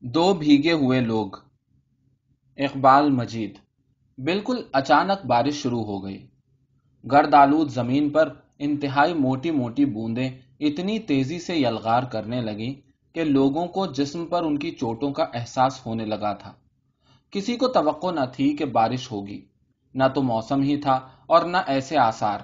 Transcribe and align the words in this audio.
دو 0.00 0.34
بھیگے 0.34 0.72
ہوئے 0.72 1.00
لوگ۔ 1.00 1.26
اقبال 2.56 3.10
مجید۔ 3.10 3.54
بالکل 4.18 4.56
اچانک 4.72 5.26
بارش 5.26 5.54
شروع 5.54 5.84
ہو 5.84 6.04
گئی۔ 6.04 6.26
گرد 7.12 7.34
آلود 7.34 7.70
زمین 7.70 8.10
پر 8.10 8.28
انتہائی 8.58 9.14
موٹی 9.14 9.50
موٹی 9.50 9.84
بوندیں 9.84 10.30
اتنی 10.60 10.98
تیزی 10.98 11.38
سے 11.38 11.56
یلغار 11.56 12.02
کرنے 12.02 12.40
لگی 12.40 12.80
کہ 13.12 13.24
لوگوں 13.24 13.66
کو 13.66 13.86
جسم 13.86 14.26
پر 14.26 14.42
ان 14.42 14.58
کی 14.58 14.70
چوٹوں 14.70 15.12
کا 15.12 15.24
احساس 15.34 15.86
ہونے 15.86 16.04
لگا 16.04 16.32
تھا۔ 16.32 16.52
کسی 17.30 17.56
کو 17.56 17.68
توقع 17.68 18.10
نہ 18.10 18.24
تھی 18.32 18.56
کہ 18.56 18.64
بارش 18.64 19.12
ہوگی۔ 19.12 19.44
نہ 19.94 20.04
تو 20.14 20.22
موسم 20.22 20.62
ہی 20.62 20.76
تھا 20.76 21.08
اور 21.26 21.44
نہ 21.44 21.56
ایسے 21.66 21.98
آثار۔ 21.98 22.38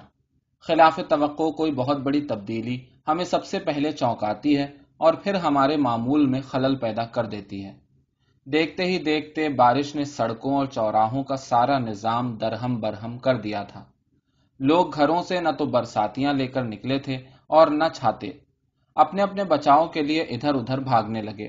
خلاف 0.59 0.99
توقع 1.09 1.51
کوئی 1.51 1.71
بہت 1.71 1.97
بڑی 1.97 2.21
تبدیلی 2.21 2.79
ہمیں 3.07 3.25
سب 3.25 3.45
سے 3.45 3.59
پہلے 3.59 3.91
چونکاتی 3.91 4.57
ہے 4.57 4.82
اور 4.97 5.13
پھر 5.13 5.33
ہمارے 5.33 5.77
معمول 5.77 6.25
میں 6.25 6.41
خلل 6.41 6.75
پیدا 6.75 7.05
کر 7.05 7.25
دیتی 7.25 7.65
ہے۔ 7.65 7.77
دیکھتے 8.45 8.85
ہی 8.85 8.99
دیکھتے 8.99 9.49
بارش 9.49 9.95
نے 9.95 10.03
سڑکوں 10.03 10.55
اور 10.55 10.65
چوراہوں 10.65 11.23
کا 11.23 11.35
سارا 11.35 11.79
نظام 11.79 12.37
درہم 12.37 12.79
برہم 12.79 13.17
کر 13.17 13.35
دیا 13.35 13.63
تھا۔ 13.63 13.83
لوگ 14.59 14.95
گھروں 14.95 15.23
سے 15.23 15.39
نہ 15.39 15.49
تو 15.49 15.65
برساتیاں 15.65 16.33
لے 16.33 16.47
کر 16.47 16.63
نکلے 16.63 16.99
تھے 16.99 17.15
اور 17.47 17.67
نہ 17.67 17.83
چھاتے۔ 17.93 18.31
اپنے 18.95 19.21
اپنے 19.21 19.43
بچاؤ 19.43 19.87
کے 19.87 20.01
لیے 20.01 20.21
ادھر 20.21 20.53
ادھر 20.53 20.77
بھاگنے 20.77 21.21
لگے۔ 21.21 21.47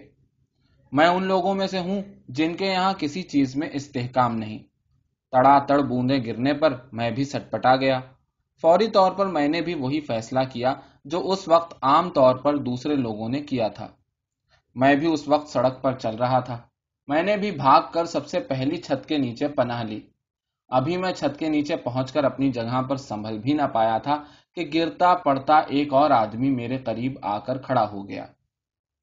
میں 0.92 1.06
ان 1.06 1.24
لوگوں 1.24 1.54
میں 1.54 1.66
سے 1.66 1.78
ہوں 1.78 2.02
جن 2.28 2.54
کے 2.54 2.66
یہاں 2.66 2.92
کسی 2.98 3.22
چیز 3.22 3.56
میں 3.56 3.68
استحکام 3.72 4.36
نہیں۔ 4.36 4.58
تڑا 5.32 5.58
تڑ 5.58 5.82
بوندے 5.82 6.18
گرنے 6.26 6.54
پر 6.54 6.76
میں 6.92 7.10
بھی 7.10 7.24
سٹپٹا 7.24 7.76
گیا۔ 7.76 8.00
فوری 8.64 8.91
طور 8.91 9.12
پر 9.12 9.27
میں 9.27 9.48
نے 9.48 9.60
بھی 9.60 9.74
وہی 9.74 10.00
فیصلہ 10.00 10.41
کیا 10.52 10.74
جو 11.05 11.30
اس 11.30 11.48
وقت 11.48 11.74
عام 11.82 12.10
طور 12.10 12.36
پر 12.36 12.56
دوسرے 12.56 12.95
لوگوں 12.95 13.28
نے 13.28 13.41
کیا 13.41 13.68
تھا۔ 13.68 13.88
میں 14.74 14.96
بھی 14.96 15.12
اس 15.12 15.28
وقت 15.28 15.48
سڑک 15.48 15.82
پر 15.82 15.92
چل 15.92 16.16
رہا 16.16 16.41
تھا۔ 16.41 16.59
میں 17.06 17.22
نے 17.22 17.36
بھی 17.36 17.50
بھاگ 17.50 17.82
کر 17.92 18.05
سب 18.05 18.27
سے 18.27 18.41
پہلی 18.41 18.77
چھت 18.77 19.08
کے 19.08 19.19
نیچے 19.19 19.48
پناہ 19.48 19.83
لی۔ 19.83 20.00
ابھی 20.69 20.97
میں 20.97 21.12
چھت 21.12 21.38
کے 21.38 21.48
نیچے 21.48 21.77
پہنچ 21.77 22.12
کر 22.12 22.25
اپنی 22.25 22.53
جگہ 22.53 22.83
پر 22.83 22.97
سنبھل 22.97 23.38
بھی 23.38 23.53
نہ 23.53 23.62
پایا 23.72 23.98
تھا 23.98 24.25
کہ 24.55 24.70
گرتا 24.75 25.14
پڑتا 25.14 25.58
ایک 25.58 25.92
اور 25.92 26.10
آدمی 26.10 26.50
میرے 26.50 26.78
قریب 26.78 27.19
آ 27.22 27.38
کر 27.38 27.58
کھڑا 27.58 27.91
ہو 27.92 28.08
گیا۔ 28.08 28.27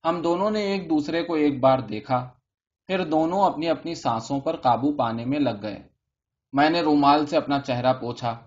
ہم 0.05 0.21
دونوں 0.21 0.51
نے 0.51 0.59
ایک 0.59 0.89
دوسرے 0.89 1.23
کو 1.23 1.33
ایک 1.33 1.59
بار 1.59 1.79
دیکھا۔ 1.79 2.29
پھر 2.87 3.05
دونوں 3.05 3.41
اپنی 3.45 3.69
اپنی 3.69 3.95
سانسوں 3.95 4.39
پر 4.39 4.55
قابو 4.55 4.91
پانے 4.91 5.25
میں 5.25 5.39
لگ 5.39 5.61
گئے۔ 5.61 5.83
میں 6.53 6.69
نے 6.69 6.81
رومال 6.81 7.25
سے 7.25 7.37
اپنا 7.37 7.59
چہرہ 7.59 7.93
پوچھا 7.93 8.39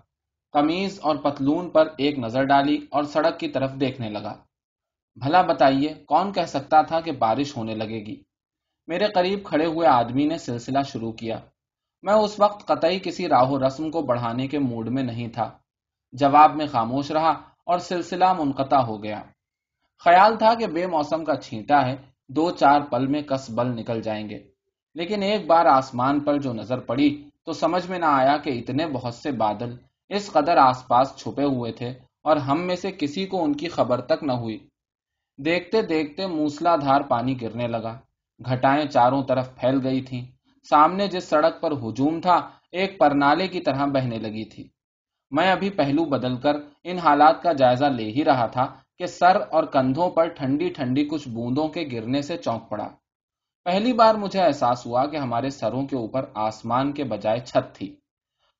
قمیض 0.55 0.99
اور 1.01 1.15
پتلون 1.15 1.69
پر 1.69 1.87
ایک 1.97 2.19
نظر 2.19 2.43
ڈالی 2.43 2.85
اور 2.91 3.03
سڑک 3.03 3.39
کی 3.39 3.47
طرف 3.47 3.71
دیکھنے 3.71 4.09
لگا۔ 4.09 4.33
بھلا 5.15 5.41
بتائیے، 5.41 5.93
کون 5.93 6.33
کہہ 6.33 6.41
سکتا 6.41 6.81
تھا 6.81 6.99
کہ 6.99 7.11
بارش 7.11 7.57
ہونے 7.57 7.75
لگے 7.75 8.05
گی؟ 8.05 8.23
میرے 8.87 9.05
قریب 9.05 9.39
کھڑے 9.43 9.65
ہوئے 9.65 9.87
آدمی 9.87 10.25
نے 10.25 10.37
سلسلہ 10.37 10.79
شروع 10.85 11.11
کیا۔ 11.11 11.39
میں 12.01 12.13
اس 12.13 12.39
وقت 12.39 12.67
قطعی 12.67 12.99
کسی 12.99 13.27
راہ 13.27 13.49
و 13.49 13.67
رسم 13.67 13.91
کو 13.91 14.01
بڑھانے 14.01 14.47
کے 14.47 14.59
موڈ 14.59 14.89
میں 14.89 15.03
نہیں 15.03 15.27
تھا۔ 15.27 15.57
جواب 16.11 16.55
میں 16.55 16.65
خاموش 16.65 17.11
رہا 17.11 17.29
اور 17.63 17.79
سلسلہ 17.79 18.33
منقطع 18.33 18.79
ہو 18.79 19.03
گیا۔ 19.03 19.21
خیال 19.99 20.37
تھا 20.37 20.53
کہ 20.53 20.67
بے 20.67 20.87
موسم 20.87 21.23
کا 21.23 21.35
چھینٹا 21.35 21.87
ہے، 21.87 21.95
دو 22.29 22.51
چار 22.51 22.81
پل 22.81 23.07
میں 23.07 23.21
کس 23.21 23.49
بل 23.49 23.67
نکل 23.67 24.01
جائیں 24.01 24.29
گے۔ 24.29 24.39
لیکن 24.95 25.23
ایک 25.23 25.47
بار 25.47 25.65
آسمان 25.65 26.19
پر 26.19 26.37
جو 26.37 26.53
نظر 26.53 26.79
پڑی 26.79 27.29
تو 27.45 27.53
سمجھ 27.53 27.89
میں 27.89 27.99
نہ 27.99 28.05
آیا 28.05 28.37
کہ 28.37 28.49
اتنے 28.49 28.87
بہت 28.87 29.13
سے 29.13 29.31
بادل 29.31 29.75
اس 30.09 30.31
قدر 30.31 30.57
آس 30.57 30.87
پاس 30.87 31.15
چھپے 31.15 31.43
ہوئے 31.43 31.71
تھے 31.71 31.93
اور 32.23 32.37
ہم 32.37 32.61
میں 32.61 32.75
سے 32.75 32.91
کسی 32.91 33.25
کو 33.25 33.43
ان 33.43 33.53
کی 33.53 33.67
خبر 33.67 34.01
تک 34.01 34.23
نہ 34.23 34.31
ہوئی۔ 34.31 34.67
دیکھتے 35.37 35.81
دیکھتے 35.81 36.27
موسلا 36.27 36.75
دھار 36.75 37.01
پانی 37.01 37.41
گرنے 37.41 37.67
لگا۔ 37.67 37.99
گھٹائیں 38.45 38.85
چاروں 38.85 39.23
طرف 39.23 39.55
پھیل 39.55 39.79
گئی 39.83 40.01
تھیں۔ 40.01 40.25
سامنے 40.69 41.07
جس 41.07 41.23
سڑک 41.23 41.61
پر 41.61 41.71
ہجوم 41.71 42.21
تھا، 42.21 42.49
ایک 42.71 42.99
پرنالے 42.99 43.47
کی 43.47 43.59
طرح 43.61 43.85
بہنے 43.85 44.17
لگی 44.17 44.45
تھی۔ 44.45 44.67
میں 45.31 45.51
ابھی 45.51 45.69
پہلو 45.69 46.05
بدل 46.05 46.35
کر 46.35 46.55
ان 46.83 46.97
حالات 46.97 47.43
کا 47.43 47.53
جائزہ 47.53 47.85
لے 47.85 48.09
ہی 48.09 48.23
رہا 48.25 48.45
تھا 48.45 48.75
کہ 48.97 49.05
سر 49.05 49.41
اور 49.51 49.63
کندھوں 49.63 50.09
پر 50.09 50.27
ٹھنڈی 50.27 50.69
ٹھنڈی 50.69 51.05
کچھ 51.05 51.29
بوندوں 51.29 51.67
کے 51.67 51.89
گرنے 51.91 52.21
سے 52.21 52.37
چونک 52.37 52.69
پڑا۔ 52.69 52.89
پہلی 53.63 53.93
بار 53.93 54.15
مجھے 54.15 54.41
احساس 54.41 54.85
ہوا 54.85 55.05
کہ 55.05 55.17
ہمارے 55.17 55.49
سروں 55.49 55.87
کے 55.87 55.95
اوپر 55.95 56.25
آسمان 56.33 56.91
کے 56.91 57.03
بجائے 57.03 57.39
چھت 57.39 57.75
تھی۔ 57.75 57.95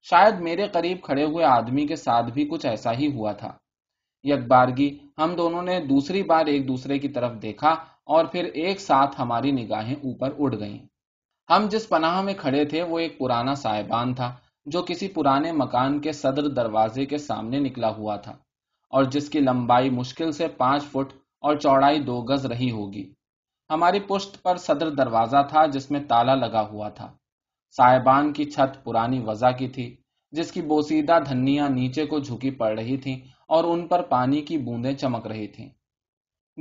شاید 0.09 0.39
میرے 0.39 0.67
قریب 0.67 0.97
کھڑے 1.03 1.23
ہوئے 1.23 1.45
آدمی 1.45 1.87
کے 1.87 1.95
ساتھ 1.95 2.25
بھی 2.25 2.45
کچھ 2.45 2.65
ایسا 2.65 2.91
ہی 2.93 3.13
ہوا 3.13 3.31
تھا۔ 3.31 3.51
یک 4.23 4.47
بارگی 4.47 4.97
ہم 5.17 5.35
دونوں 5.35 5.61
نے 5.61 5.79
دوسری 5.79 6.23
بار 6.23 6.45
ایک 6.45 6.67
دوسرے 6.67 6.99
کی 6.99 7.07
طرف 7.07 7.31
دیکھا 7.41 7.69
اور 8.05 8.25
پھر 8.25 8.43
ایک 8.43 8.79
ساتھ 8.79 9.21
ہماری 9.21 9.51
نگاہیں 9.51 9.95
اوپر 9.95 10.33
اڑ 10.39 10.59
گئیں۔ 10.59 10.79
ہم 11.49 11.67
جس 11.71 11.89
پناہ 11.89 12.21
میں 12.21 12.33
کھڑے 12.33 12.65
تھے 12.65 12.83
وہ 12.83 12.99
ایک 12.99 13.19
پرانا 13.19 13.53
صاحبان 13.53 14.13
تھا 14.13 14.35
جو 14.65 14.81
کسی 14.81 15.07
پرانے 15.07 15.51
مکان 15.51 15.99
کے 15.99 16.11
صدر 16.11 16.47
دروازے 16.47 17.05
کے 17.05 17.17
سامنے 17.17 17.59
نکلا 17.59 17.89
ہوا 17.89 18.15
تھا 18.15 18.31
اور 18.93 19.03
جس 19.03 19.29
کی 19.29 19.39
لمبائی 19.39 19.89
مشکل 19.89 20.31
سے 20.31 20.47
پانچ 20.47 20.83
فٹ 20.83 21.13
اور 21.41 21.55
چوڑائی 21.55 21.99
دو 21.99 22.21
گز 22.21 22.45
رہی 22.45 22.71
ہوگی۔ 22.71 23.13
ہماری 23.69 23.99
پشت 23.99 24.43
پر 24.43 24.57
صدر 24.57 24.89
دروازہ 24.89 25.41
تھا 25.49 25.65
جس 25.65 25.91
میں 25.91 25.99
تالا 25.99 26.35
لگا 26.35 26.61
ہوا 26.61 26.89
تھا۔ 26.89 27.13
صاحبان 27.77 28.33
کی 28.33 28.43
چھت 28.43 28.83
پرانی 28.83 29.19
وزا 29.19 29.51
کی 29.51 29.67
تھی، 29.67 29.95
جس 30.31 30.51
کی 30.51 30.61
بوسیدہ 30.61 31.19
دھنیاں 31.29 31.69
نیچے 31.69 32.05
کو 32.05 32.19
جھکی 32.19 32.51
پڑ 32.51 32.79
رہی 32.79 32.97
تھیں 32.97 33.19
اور 33.47 33.63
ان 33.63 33.87
پر 33.87 34.01
پانی 34.01 34.41
کی 34.41 34.57
بوندیں 34.57 34.93
چمک 34.93 35.27
رہی 35.27 35.47
تھیں۔ 35.47 35.69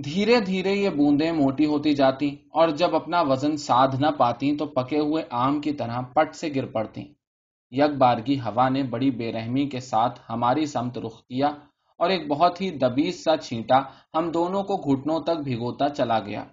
دھیرے 0.04 0.40
دھیرے 0.40 0.72
یہ 0.72 0.90
بوندیں 0.90 1.32
موٹی 1.32 1.66
ہوتی 1.66 1.94
جاتی 1.94 2.36
اور 2.50 2.68
جب 2.68 2.94
اپنا 2.96 3.20
وزن 3.20 3.56
سادھ 3.56 3.96
نہ 4.00 4.06
پاتی 4.18 4.56
تو 4.56 4.66
پکے 4.66 4.98
ہوئے 4.98 5.22
آم 5.30 5.60
کی 5.60 5.72
طرح 5.72 6.00
پٹ 6.00 6.34
سے 6.34 6.48
گر 6.54 6.66
پڑتی۔ 6.66 7.04
یک 7.72 7.90
بارگی 7.98 8.40
ہوا 8.40 8.68
نے 8.68 8.82
بڑی 8.82 9.10
بے 9.10 9.32
رحمی 9.32 9.68
کے 9.68 9.80
ساتھ 9.80 10.20
ہماری 10.30 10.66
سمت 10.66 10.98
رخ 10.98 11.22
کیا 11.26 11.46
اور 12.00 12.10
ایک 12.10 12.28
بہت 12.28 12.60
ہی 12.60 12.70
دبیس 12.70 13.24
سا 13.24 13.36
چھینٹا 13.36 13.78
ہم 14.14 14.30
دونوں 14.30 14.62
کو 14.62 14.76
گھٹنوں 14.76 15.20
تک 15.20 15.42
بھگوتا 15.44 15.88
چلا 15.88 16.18
گیا۔ 16.18 16.44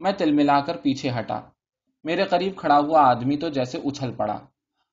میں 0.00 0.12
تل 0.12 0.32
ملا 0.32 0.60
کر 0.60 0.76
پیچھے 0.76 1.10
ہٹا۔ 1.18 1.40
میرے 2.06 2.24
قریب 2.24 2.56
کھڑا 2.56 2.78
ہوا 2.78 3.00
آدمی 3.08 3.36
تو 3.36 3.48
جیسے 3.48 3.78
اچھل 3.78 4.12
پڑا۔ 4.12 4.36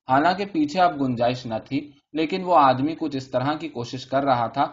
حالانکہ 0.10 0.46
پیچھے 0.46 0.82
اب 0.82 1.02
گنجائش 1.02 1.46
نہ 1.46 1.56
تھی، 1.66 1.92
لیکن 2.14 2.44
وہ 2.44 2.56
آدمی 2.58 2.96
کچھ 2.96 3.16
اس 3.16 3.32
طرح 3.32 3.54
کی 3.54 3.68
کوشش 3.68 4.06
کر 4.06 4.24
رہا 4.24 4.48
تھا 4.48 4.66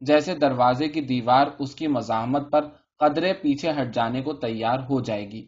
جیسے 0.00 0.34
دروازے 0.34 0.88
کی 0.88 1.00
دیوار 1.00 1.46
اس 1.58 1.74
کی 1.74 1.86
مزاحمت 1.86 2.50
پر 2.52 2.64
قدرے 2.98 3.32
پیچھے 3.32 3.70
ہٹ 3.70 3.94
جانے 3.94 4.22
کو 4.22 4.32
تیار 4.32 4.78
ہو 4.78 5.00
جائے 5.00 5.30
گی۔ 5.30 5.46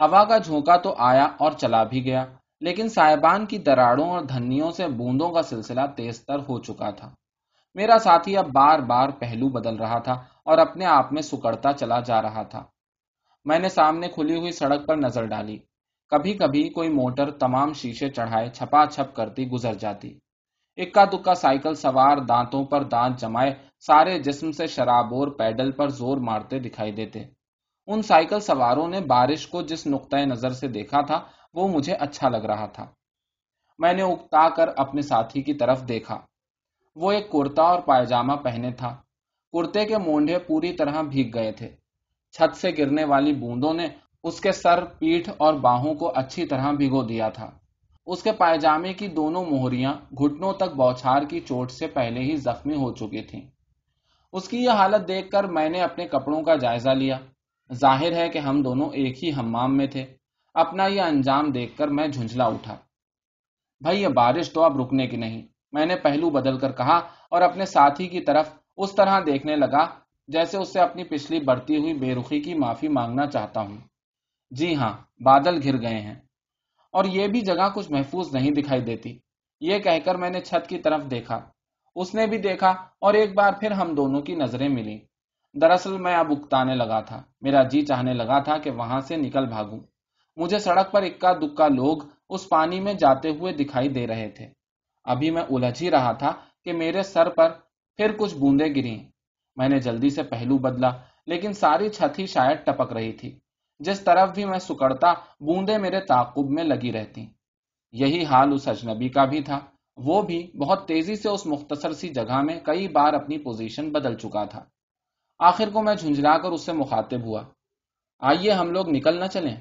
ہوا 0.00 0.24
کا 0.24 0.38
جھونکا 0.38 0.76
تو 0.76 0.94
آیا 0.98 1.24
اور 1.24 1.52
چلا 1.52 1.84
بھی 1.84 2.04
گیا، 2.04 2.24
لیکن 2.60 2.88
صاحبان 2.88 3.46
کی 3.46 3.58
دراڑوں 3.58 4.10
اور 4.10 4.20
دھنیوں 4.20 4.70
سے 4.70 4.86
بوندوں 4.86 5.30
کا 5.30 5.42
سلسلہ 5.42 5.80
تیز 5.96 6.24
تر 6.24 6.38
ہو 6.38 6.58
چکا 6.58 6.90
تھا۔ 6.90 7.14
میرا 7.74 7.98
ساتھی 7.98 8.36
اب 8.36 8.46
بار 8.46 8.78
بار 8.78 9.08
پہلو 9.08 9.48
بدل 9.48 9.76
رہا 9.76 9.98
تھا 9.98 10.12
اور 10.44 10.58
اپنے 10.58 10.84
آپ 10.84 11.12
میں 11.12 11.22
سکڑتا 11.22 11.72
چلا 11.72 12.00
جا 12.00 12.22
رہا 12.22 12.42
تھا۔ 12.42 12.64
میں 13.44 13.58
نے 13.58 13.68
سامنے 13.68 14.08
کھلی 14.08 14.36
ہوئی 14.36 14.52
سڑک 14.52 14.86
پر 14.86 14.96
نظر 14.96 15.24
ڈالی۔ 15.24 15.58
کبھی 16.08 16.32
کبھی 16.34 16.68
کوئی 16.68 16.88
موٹر 16.88 17.30
تمام 17.30 17.72
شیشے 17.72 18.08
چڑھائے 18.08 18.50
چھپا 18.50 18.86
چھپ 18.86 19.16
کرتی 19.16 19.48
گزر 19.48 19.74
جاتی۔ 19.74 20.18
اکا 20.76 21.04
دکا 21.04 21.34
سائیکل 21.34 21.74
سوار 21.74 22.16
دانتوں 22.16 22.64
پر 22.64 22.82
دانت 22.82 23.20
جمائے، 23.20 23.54
سارے 23.86 24.18
جسم 24.18 24.52
سے 24.52 24.66
شرابور 24.66 25.28
پیڈل 25.28 25.70
پر 25.72 25.88
زور 25.88 26.16
مارتے 26.16 26.58
دکھائی 26.58 26.92
دیتے۔ 26.92 27.24
ان 27.86 28.02
سائیکل 28.02 28.40
سواروں 28.40 28.88
نے 28.88 29.00
بارش 29.00 29.46
کو 29.46 29.62
جس 29.62 29.86
نقطۂ 29.86 30.16
نظر 30.16 30.50
سے 30.50 30.68
دیکھا 30.68 31.00
تھا، 31.00 31.20
وہ 31.54 31.68
مجھے 31.68 31.94
اچھا 31.94 32.28
لگ 32.28 32.44
رہا 32.46 32.66
تھا۔ 32.66 32.86
میں 33.78 33.92
نے 33.92 34.02
اکتا 34.02 34.48
کر 34.48 34.68
اپنے 34.76 35.02
ساتھی 35.02 35.42
کی 35.42 35.54
طرف 35.54 35.88
دیکھا۔ 35.88 36.20
وہ 36.96 37.12
ایک 37.12 37.30
کرتا 37.30 37.62
اور 37.62 37.80
پائجامہ 37.80 38.32
پہنے 38.32 38.72
تھا۔ 38.72 38.96
کرتے 39.52 39.84
کے 39.84 39.98
مونڈے 39.98 40.38
پوری 40.38 40.72
طرح 40.72 41.02
بھیگ 41.02 41.30
گئے 41.34 41.52
تھے۔ 41.52 41.76
چھت 42.32 42.56
سے 42.56 42.70
گرنے 42.78 43.04
والی 43.04 43.32
بوندوں 43.32 43.74
نے 43.74 43.88
اس 44.22 44.40
کے 44.40 44.52
سر، 44.52 44.84
پیٹھ 44.84 45.30
اور 45.36 45.54
باہوں 45.54 45.94
کو 45.94 46.12
اچھی 46.14 46.46
طرح 46.46 46.72
بھگو 46.72 47.02
دیا 47.02 47.28
تھا۔ 47.28 47.50
اس 48.06 48.22
کے 48.22 48.32
پائجامے 48.32 48.92
کی 48.92 49.08
دونوں 49.08 49.44
موہریاں 49.44 49.92
گھٹنوں 49.92 50.52
تک 50.52 50.76
بوچھار 50.76 51.22
کی 51.22 51.40
چوٹ 51.40 51.70
سے 51.70 51.86
پہلے 51.86 52.20
ہی 52.20 52.36
زخمی 52.36 52.74
ہو 52.74 52.94
چکی 52.94 53.22
تھیں۔ 53.22 53.40
اس 54.32 54.48
کی 54.48 54.64
یہ 54.64 54.70
حالت 54.70 55.08
دیکھ 55.08 55.30
کر 55.30 55.44
میں 55.44 55.68
نے 55.68 55.80
اپنے 55.80 56.08
کپڑوں 56.08 56.42
کا 56.42 56.54
جائزہ 56.54 56.90
لیا۔ 56.90 57.18
ظاہر 57.72 58.12
ہے 58.12 58.28
کہ 58.28 58.38
ہم 58.38 58.62
دونوں 58.62 58.88
ایک 58.88 59.24
ہی 59.24 59.32
ہمام 59.32 59.76
میں 59.76 59.86
تھے۔ 59.86 60.06
اپنا 60.54 60.86
یہ 60.86 61.00
انجام 61.00 61.50
دیکھ 61.50 61.76
کر 61.76 61.88
میں 61.88 62.08
جھنجلا 62.08 62.44
اٹھا۔ 62.44 62.76
بھائی، 63.80 64.02
یہ 64.02 64.08
بارش 64.08 64.52
تو 64.52 64.62
اب 64.62 64.80
رکنے 64.80 65.06
کی 65.06 65.16
نہیں۔ 65.16 65.42
میں 65.72 65.86
نے 65.86 65.96
پہلو 65.96 66.30
بدل 66.30 66.58
کر 66.58 66.72
کہا 66.72 66.96
اور 67.30 67.42
اپنے 67.42 67.64
ساتھی 67.64 68.08
کی 68.08 68.20
طرف 68.20 68.50
اس 68.76 68.94
طرح 68.94 69.20
دیکھنے 69.26 69.56
لگا 69.56 69.86
جیسے 70.28 70.58
اس 70.58 70.72
سے 70.72 70.80
اپنی 70.80 71.04
پچھلی 71.04 71.40
بڑھتی 71.40 71.76
ہوئی 71.76 71.94
بے 71.94 72.14
رخی 72.14 72.40
کی 72.40 72.54
معافی 72.54 72.88
مانگنا 72.88 73.26
چاہتا 73.26 73.60
ہوں۔ 73.60 73.87
جی 74.50 74.74
ہاں 74.74 74.92
بادل 75.20 75.62
گھر 75.62 75.82
گئے 75.82 76.00
ہیں۔ 76.00 76.14
اور 76.92 77.04
یہ 77.04 77.26
بھی 77.28 77.40
جگہ 77.40 77.68
کچھ 77.74 77.92
محفوظ 77.92 78.34
نہیں 78.34 78.50
دکھائی 78.50 78.80
دیتی۔ 78.80 79.18
یہ 79.60 79.78
کہہ 79.78 79.98
کر 80.04 80.14
میں 80.14 80.30
نے 80.30 80.40
چھت 80.40 80.68
کی 80.68 80.78
طرف 80.78 81.10
دیکھا۔ 81.10 81.40
اس 81.96 82.14
نے 82.14 82.26
بھی 82.26 82.38
دیکھا 82.38 82.70
اور 83.00 83.14
ایک 83.14 83.34
بار 83.34 83.52
پھر 83.60 83.70
ہم 83.70 83.94
دونوں 83.94 84.20
کی 84.20 84.34
نظریں 84.34 84.68
ملی 84.68 84.98
دراصل 85.54 85.98
میں 85.98 86.14
اب 86.14 86.32
اکتانے 86.32 86.74
لگا 86.74 87.00
تھا۔ 87.00 87.22
میرا 87.40 87.62
جی 87.62 87.82
چاہنے 87.82 88.12
لگا 88.12 88.38
تھا 88.38 88.58
کہ 88.58 88.70
وہاں 88.70 89.00
سے 89.00 89.16
نکل 89.16 89.46
بھاگوں۔ 89.46 89.80
مجھے 90.36 90.58
سڑک 90.58 90.92
پر 90.92 91.02
اکا 91.02 91.32
دکا 91.32 91.68
لوگ 91.68 91.98
اس 92.28 92.48
پانی 92.48 92.80
میں 92.80 92.94
جاتے 92.94 93.28
ہوئے 93.30 93.52
دکھائی 93.52 93.88
دے 93.88 94.06
رہے 94.06 94.28
تھے۔ 94.28 94.46
ابھی 95.04 95.30
میں 95.30 95.42
الجھ 95.42 95.82
ہی 95.82 95.90
رہا 95.90 96.12
تھا 96.12 96.32
کہ 96.64 96.72
میرے 96.72 97.02
سر 97.02 97.28
پر 97.28 97.50
پھر 97.96 98.16
کچھ 98.16 98.34
بوندے 98.34 98.64
گری 98.64 98.98
میں 99.56 99.68
نے 99.68 99.78
جلدی 99.78 100.10
سے 100.10 100.22
پہلو 100.22 100.58
بدلا، 100.58 100.90
لیکن 101.26 101.52
ساری 101.52 101.88
چھت 101.88 102.18
ہی 102.18 102.26
شاید 102.26 102.58
ٹپک 102.64 102.92
رہی 102.92 103.12
تھی۔ 103.12 103.38
جس 103.78 104.00
طرف 104.00 104.30
بھی 104.34 104.44
میں 104.44 104.58
سکڑتا 104.58 105.12
بوندے 105.40 105.78
میرے 105.78 106.00
تعقب 106.00 106.50
میں 106.50 106.64
لگی 106.64 106.92
رہتی۔ 106.92 107.26
یہی 107.92 108.24
حال 108.24 108.52
اس 108.52 108.68
اجنبی 108.68 109.08
کا 109.08 109.24
بھی 109.24 109.42
تھا۔ 109.42 109.58
وہ 109.96 110.22
بھی 110.22 110.50
بہت 110.58 110.88
تیزی 110.88 111.16
سے 111.16 111.28
اس 111.28 111.46
مختصر 111.46 111.92
سی 111.92 112.08
جگہ 112.08 112.42
میں 112.42 112.60
کئی 112.60 112.88
بار 112.88 113.12
اپنی 113.12 113.38
پوزیشن 113.38 113.90
بدل 113.92 114.14
چکا 114.14 114.44
تھا۔ 114.44 114.64
آخر 115.38 115.70
کو 115.72 115.82
میں 115.82 115.94
جھنجلا 115.94 116.38
کر 116.38 116.48
اس 116.48 116.62
سے 116.62 116.72
مخاطب 116.72 117.22
ہوا۔ 117.22 117.42
آئیے 118.18 118.50
ہم 118.50 118.70
لوگ 118.70 118.88
نکل 118.88 119.20
نہ 119.20 119.24
چلیں۔ 119.24 119.56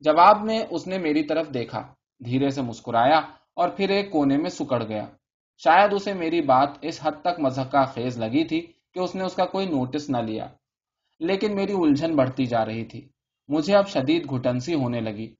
جواب 0.00 0.44
میں 0.44 0.58
اس 0.70 0.86
نے 0.86 0.98
میری 0.98 1.22
طرف 1.22 1.54
دیکھا، 1.54 1.94
دھیرے 2.24 2.50
سے 2.50 2.62
مسکرایا 2.62 3.18
اور 3.56 3.68
پھر 3.68 3.88
ایک 3.88 4.10
کونے 4.10 4.36
میں 4.36 4.50
سکڑ 4.50 4.82
گیا۔ 4.88 5.06
شاید 5.58 5.92
اسے 5.92 6.12
میری 6.12 6.40
بات 6.40 6.68
اس 6.82 7.00
حد 7.02 7.20
تک 7.22 7.40
مذہقہ 7.40 7.84
خیز 7.94 8.18
لگی 8.18 8.44
تھی 8.44 8.60
کہ 8.94 8.98
اس 8.98 9.14
نے 9.14 9.24
اس 9.24 9.34
کا 9.34 9.44
کوئی 9.44 9.66
نوٹس 9.66 10.10
نہ 10.10 10.18
لیا، 10.18 10.46
لیکن 11.20 11.54
میری 11.54 11.72
الجھن 11.72 12.16
بڑھتی 12.16 12.46
جا 12.46 12.64
رہی 12.64 12.84
تھی۔ 12.84 13.08
مجھے 13.48 13.76
اب 13.76 13.88
شدید 13.88 14.30
گھٹنسی 14.30 14.74
ہونے 14.74 15.00
لگی۔ 15.00 15.34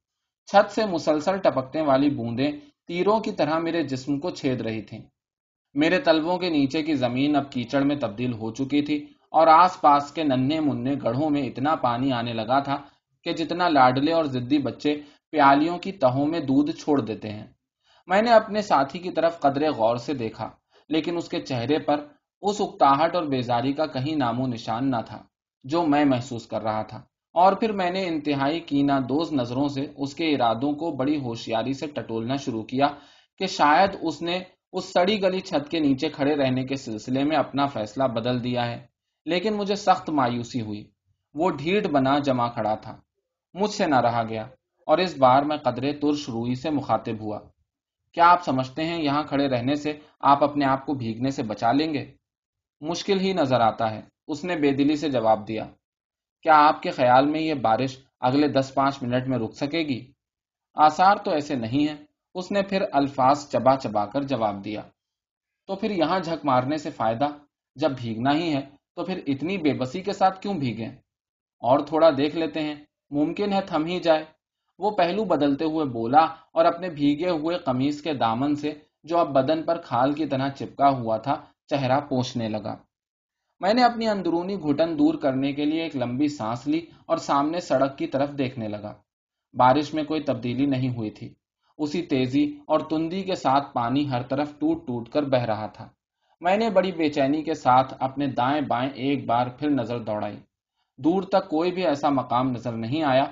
چھت 0.47 0.71
سے 0.71 0.87
مسلسل 0.87 1.37
ٹپکنے 1.37 1.83
والی 1.83 2.11
بوندیں 2.11 2.53
تیروں 2.89 3.21
کی 3.21 3.33
طرح 3.33 3.59
میرے 3.59 3.83
جسم 3.83 4.21
کو 4.21 4.31
چھید 4.31 4.61
رہی 4.61 4.83
تھیں۔ 4.83 5.03
میرے 5.75 5.99
تلووں 6.01 6.39
کے 6.39 6.51
نیچے 6.51 6.83
کی 6.83 6.95
زمین 6.95 7.37
اب 7.37 7.53
کیچڑ 7.53 7.81
میں 7.81 7.97
تبدیل 7.97 8.33
ہو 8.33 8.53
چکی 8.53 8.83
تھی 8.83 9.07
اور 9.31 9.47
آس 9.47 9.81
پاس 9.81 10.13
کے 10.13 10.25
ننے 10.25 10.61
منہ 10.61 10.91
گڑھوں 11.03 11.31
میں 11.31 11.43
اتنا 11.43 11.75
پانی 11.75 12.13
آنے 12.13 12.33
لگا 12.33 12.59
تھا 12.59 12.77
کہ 13.25 13.33
جتنا 13.33 13.69
لاڈلے 13.69 14.13
اور 14.13 14.25
زدی 14.25 14.59
بچے 14.59 15.01
پیالیوں 15.31 15.79
کی 15.79 15.93
تہوں 15.93 16.27
میں 16.27 16.41
دودھ 16.41 16.71
چھوڑ 16.71 17.01
دیتے 17.01 17.31
ہیں۔ 17.31 17.47
میں 18.07 18.23
نے 18.23 18.31
اپنے 18.31 18.63
ساتھی 18.63 18.99
کی 18.99 19.11
طرف 19.11 19.41
قدرے 19.41 19.69
غور 19.69 19.97
سے 19.97 20.15
دیکھا، 20.15 20.51
لیکن 20.89 21.17
اس 21.17 21.29
کے 21.29 21.41
چہرے 21.41 21.79
پر 21.79 22.07
اس 22.43 22.61
اکتاہٹ 22.61 23.15
اور 23.15 23.23
بیزاری 23.23 23.73
کا 23.73 23.87
کہیں 23.87 24.17
نام 24.17 24.41
و 24.41 24.47
نشان 24.47 24.91
نہ 24.91 24.97
تھا 25.07 25.23
جو 25.65 25.87
میں 25.87 26.05
محسوس 26.05 26.47
کر 26.47 26.63
رہا 26.63 26.83
تھا۔ 26.83 27.03
اور 27.33 27.53
پھر 27.53 27.73
میں 27.73 27.91
نے 27.91 28.07
انتہائی 28.07 28.61
کینا 28.61 28.99
دوز 28.99 29.33
نظروں 29.33 29.69
سے 29.69 29.87
اس 29.97 30.15
کے 30.15 30.35
ارادوں 30.35 30.73
کو 30.73 30.91
بڑی 30.91 31.21
ہوشیاری 31.21 31.73
سے 31.73 31.87
ٹٹولنا 31.87 32.37
شروع 32.37 32.63
کیا 32.63 32.87
کہ 33.39 33.47
شاید 33.47 33.91
اس 34.03 34.23
نے 34.23 34.41
اس 34.73 34.85
سڑی 34.85 35.23
گلی 35.23 35.41
چھت 35.41 35.71
کے 35.71 35.81
نیچے 35.81 36.09
کھڑے 36.09 36.37
رہنے 36.37 36.65
کے 36.65 36.77
سلسلے 36.77 37.25
میں 37.25 37.37
اپنا 37.37 37.67
فیصلہ 37.67 38.05
بدل 38.05 38.45
دیا 38.45 38.67
ہے۔ 38.67 38.87
لیکن 39.27 39.55
مجھے 39.55 39.75
سخت 39.75 40.11
مایوسی 40.11 40.61
ہوئی۔ 40.61 40.91
وہ 41.35 41.51
ڈھیٹ 41.51 41.87
بنا 41.87 42.19
جمع 42.19 42.49
کھڑا 42.49 42.75
تھا۔ 42.75 42.97
مجھ 43.55 43.71
سے 43.71 43.87
نہ 43.87 44.01
رہا 44.01 44.23
گیا 44.29 44.43
اور 44.87 44.99
اس 44.99 45.19
بار 45.19 45.43
میں 45.43 45.57
قدرے 45.57 45.93
ترش 45.93 46.29
روئی 46.29 46.55
سے 46.55 46.71
مخاطب 46.71 47.21
ہوا۔ 47.21 47.39
کیا 48.13 48.29
آپ 48.29 48.45
سمجھتے 48.45 48.85
ہیں 48.85 49.03
یہاں 49.03 49.23
کھڑے 49.23 49.49
رہنے 49.49 49.75
سے 49.75 49.93
آپ 50.21 50.45
اپنے 50.45 50.65
آپ 50.65 50.87
کو 50.87 50.95
بھیگنے 50.95 51.31
سے 51.31 51.43
بچا 51.43 51.73
لیں 51.73 51.95
گے؟ 51.95 52.15
مشکل 52.81 53.21
ہی 53.21 53.33
نظر 53.33 53.61
آتا 53.61 53.91
ہے۔ 53.91 54.01
اس 54.29 54.45
نے 54.45 54.57
بے 54.57 54.73
دلی 54.73 54.97
سے 54.97 55.11
جواب 55.11 55.49
دیا۔ 55.49 55.67
کیا 56.43 56.53
آپ 56.57 56.83
کے 56.83 56.91
خیال 56.91 57.27
میں 57.27 57.41
یہ 57.41 57.55
بارش 57.55 57.99
اگلے 58.21 58.49
دس 58.49 58.75
پانچ 58.75 59.03
منٹ 59.03 59.29
میں 59.29 59.39
رک 59.39 59.55
سکے 59.55 59.79
گی؟ 59.79 60.13
آثار 60.75 61.17
تو 61.17 61.31
ایسے 61.31 61.55
نہیں 61.55 61.89
ہیں۔ 61.89 61.97
اس 62.35 62.53
نے 62.53 62.63
پھر 62.63 62.83
الفاظ 62.93 63.49
چبا 63.49 63.77
چبا 63.77 64.07
کر 64.07 64.23
جواب 64.23 64.65
دیا۔ 64.65 64.81
تو 65.67 65.77
پھر 65.77 65.91
یہاں 65.91 66.21
جھک 66.21 66.45
مارنے 66.45 66.77
سے 66.77 66.91
فائدہ؟ 66.91 67.27
جب 67.75 67.93
بھیگنا 67.99 68.35
ہی 68.35 68.55
ہے 68.55 68.61
تو 68.97 69.05
پھر 69.05 69.21
اتنی 69.27 69.59
بے 69.59 69.75
بسی 69.75 70.01
کے 70.01 70.13
ساتھ 70.13 70.41
کیوں 70.41 70.55
بھیگیں؟ 70.55 70.89
اور 71.61 71.79
تھوڑا 71.79 72.11
دیکھ 72.11 72.37
لیتے 72.37 72.61
ہیں۔ 72.61 72.75
ممکن 73.11 73.53
ہے 73.53 73.61
تھم 73.61 73.85
ہی 73.87 74.01
جائے۔ 74.01 74.25
وہ 74.79 74.91
پہلو 74.91 75.25
بدلتے 75.25 75.65
ہوئے 75.65 75.87
بولا 75.87 76.23
اور 76.25 76.65
اپنے 76.65 76.89
بھیگے 76.89 77.31
ہوئے 77.31 77.59
قمیص 77.59 78.03
کے 78.03 78.15
دامن 78.15 78.55
سے 78.55 78.73
جو 79.05 79.19
اب 79.19 79.29
بدن 79.29 79.63
پر 79.63 79.81
کھال 79.81 80.13
کی 80.13 80.27
طرح 80.27 80.49
چپکا 80.49 80.89
ہوا 80.89 81.17
تھا، 81.17 81.45
چہرہ 81.67 82.01
پوچھنے 82.01 82.49
لگا۔ 82.49 82.77
میں 83.63 83.75
نے 83.75 83.83
اپنی 83.85 84.09
اندرونی 84.09 84.57
گھٹن 84.61 84.99
دور 84.99 85.15
کرنے 85.15 85.53
کے 85.53 85.65
لیے 85.65 85.83
ایک 85.83 85.97
لمبی 85.97 86.29
سانس 86.29 86.67
لی 86.67 86.87
اور 87.07 87.17
سامنے 87.17 87.61
سڑک 87.61 87.99
کی 87.99 88.07
طرف 88.07 88.31
دیکھنے 88.39 88.69
لگا۔ 88.69 88.95
بارش 89.55 89.95
میں 89.95 90.05
کوئی 90.05 90.23
تبدیلی 90.23 90.67
نہیں 90.67 90.97
ہوئی 90.97 91.11
تھی۔ 91.11 91.35
اسی 91.79 92.03
تیزی 92.03 92.59
اور 92.67 92.81
تندی 92.81 93.23
کے 93.23 93.35
ساتھ 93.35 93.73
پانی 93.73 94.11
ہر 94.11 94.23
طرف 94.23 94.59
ٹوٹ 94.59 94.87
ٹوٹ 94.87 95.09
کر 95.09 95.23
بہ 95.23 95.39
رہا 95.39 95.67
تھا۔ 95.67 95.89
میں 96.41 96.57
نے 96.57 96.71
بڑی 96.71 96.93
بے 96.93 97.09
چینی 97.09 97.43
کے 97.43 97.55
ساتھ 97.55 97.95
اپنے 98.01 98.27
دائیں 98.27 98.61
بائیں 98.61 98.91
ایک 98.91 99.27
بار 99.27 99.47
پھر 99.47 99.71
نظر 99.71 99.99
دوڑائی۔ 99.99 100.37
دور 100.99 101.23
تک 101.23 101.49
کوئی 101.49 101.73
بھی 101.73 101.87
ایسا 101.87 102.09
مقام 102.09 102.51
نظر 102.51 102.73
نہیں 102.73 103.03
آیا 103.03 103.25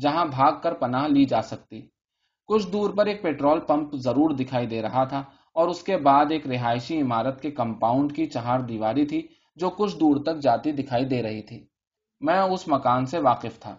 جہاں 0.00 0.24
بھاگ 0.24 0.52
کر 0.62 0.74
پناہ 0.74 1.08
لی 1.08 1.24
جا 1.24 1.42
سکتی۔ 1.42 1.80
کچھ 2.46 2.68
دور 2.72 2.90
پر 2.90 3.06
ایک 3.06 3.22
پیٹرول 3.22 3.60
پمپ 3.60 3.94
ضرور 3.94 4.30
دکھائی 4.30 4.66
دے 4.66 4.82
رہا 4.82 5.04
تھا 5.04 5.22
اور 5.52 5.68
اس 5.68 5.82
کے 5.82 5.96
بعد 5.96 6.26
ایک 6.30 6.46
رہائشی 6.46 7.00
عمارت 7.00 7.40
کے 7.42 7.50
کمپاؤنڈ 7.50 8.16
کی 8.16 8.26
چہار 8.26 8.60
دیواری 8.60 9.06
تھی 9.06 9.26
جو 9.58 9.70
کچھ 9.70 9.96
دور 10.00 10.16
تک 10.22 10.38
جاتی 10.42 10.72
دکھائی 10.72 11.04
دے 11.04 11.22
رہی 11.22 11.42
تھی۔ 11.42 11.66
میں 12.20 12.38
اس 12.38 12.68
مکان 12.68 13.06
سے 13.06 13.18
واقف 13.18 13.60
تھا۔ 13.60 13.76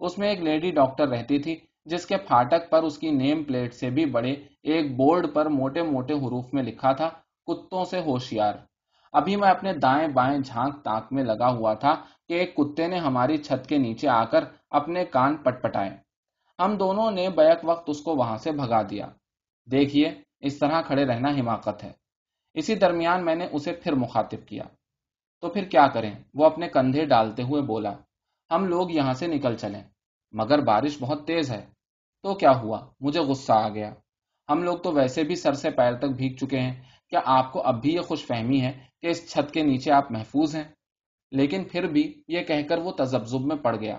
اس 0.00 0.18
میں 0.18 0.28
ایک 0.28 0.40
لیڈی 0.40 0.70
ڈاکٹر 0.70 1.08
رہتی 1.08 1.38
تھی، 1.38 1.56
جس 1.84 2.06
کے 2.06 2.16
پھاٹک 2.16 2.70
پر 2.70 2.82
اس 2.82 2.98
کی 2.98 3.10
نیم 3.10 3.44
پلیٹ 3.44 3.74
سے 3.74 3.90
بھی 3.90 4.04
بڑے 4.06 4.32
ایک 4.62 4.96
بورڈ 4.96 5.26
پر 5.34 5.48
موٹے 5.48 5.82
موٹے 5.82 6.14
حروف 6.14 6.44
میں 6.52 6.62
لکھا 6.62 6.92
تھا، 6.92 7.08
کتوں 7.46 7.84
سے 7.84 8.00
ہوشیار۔ 8.00 8.54
ابھی 9.12 9.36
میں 9.36 9.50
اپنے 9.50 9.72
دائیں 9.72 10.08
بائیں 10.08 10.38
جھانک 10.38 10.84
تاک 10.84 11.06
میں 11.10 11.24
لگا 11.24 11.48
ہوا 11.50 11.74
تھا 11.74 11.94
کہ 12.28 12.32
ایک 12.32 12.56
کتے 12.56 12.86
نے 12.86 12.96
ہماری 12.98 13.36
چھت 13.36 13.68
کے 13.68 13.78
نیچے 13.78 14.08
آ 14.08 14.24
کر 14.24 14.44
اپنے 14.70 15.04
کان 15.04 15.36
پٹ 15.36 15.62
پٹائے 15.62 15.90
ہم 16.58 16.76
دونوں 16.76 17.10
نے 17.10 17.28
بیک 17.28 17.58
وقت 17.62 17.90
اس 17.90 18.00
کو 18.00 18.16
وہاں 18.16 18.36
سے 18.36 18.52
بھگا 18.52 18.82
دیا۔ 18.82 19.06
دیکھیے، 19.70 20.14
اس 20.40 20.58
طرح 20.58 20.82
کھڑے 20.82 21.04
رہنا 21.04 21.28
حماقت 21.28 21.84
ہے۔ 21.84 21.92
اسی 22.54 22.74
درمیان 22.74 23.24
میں 23.24 23.34
نے 23.34 23.46
اسے 23.52 23.72
پھر 23.72 23.92
مخاطب 23.92 24.48
کیا۔ 24.48 24.64
تو 25.40 25.48
پھر 25.48 25.64
کیا 25.64 25.86
کریں؟ 25.88 26.12
وہ 26.34 26.44
اپنے 26.44 26.68
کندھے 26.68 27.04
ڈالتے 27.04 27.42
ہوئے 27.42 27.62
بولا، 27.62 27.92
ہم 28.50 28.64
لوگ 28.64 28.90
یہاں 28.90 29.12
سے 29.12 29.26
نکل 29.26 29.56
چلیں، 29.56 29.82
مگر 30.32 30.58
بارش 30.58 30.96
بہت 31.00 31.26
تیز 31.26 31.50
ہے۔ 31.50 31.66
تو 32.22 32.34
کیا 32.34 32.50
ہوا؟ 32.50 32.86
مجھے 33.00 33.20
غصہ 33.20 33.52
آ 33.52 33.68
گیا۔ 33.68 33.94
ہم 34.48 34.62
لوگ 34.62 34.78
تو 34.78 34.92
ویسے 34.92 35.24
بھی 35.24 35.34
سر 35.34 35.52
سے 35.52 35.70
پیر 35.70 35.98
تک 35.98 36.04
بھیگ 36.04 36.36
چکے 36.36 36.60
ہیں۔ 36.60 36.82
کیا 37.08 37.20
آپ 37.24 37.52
کو 37.52 37.62
اب 37.62 37.82
بھی 37.82 37.94
یہ 37.94 38.00
خوش 38.00 38.26
فہمی 38.26 38.60
ہے 38.60 38.72
کہ 39.02 39.06
اس 39.06 39.32
چھت 39.32 39.54
کے 39.54 39.62
نیچے 39.62 39.92
آپ 39.92 40.12
محفوظ 40.12 40.56
ہیں؟ 40.56 40.64
لیکن 41.30 41.64
پھر 41.64 41.86
بھی 41.86 42.22
یہ 42.28 42.40
کہہ 42.40 42.68
کر 42.68 42.78
وہ 42.78 42.92
تجبزب 42.92 43.40
میں 43.40 43.56
پڑ 43.56 43.76
گیا۔ 43.80 43.98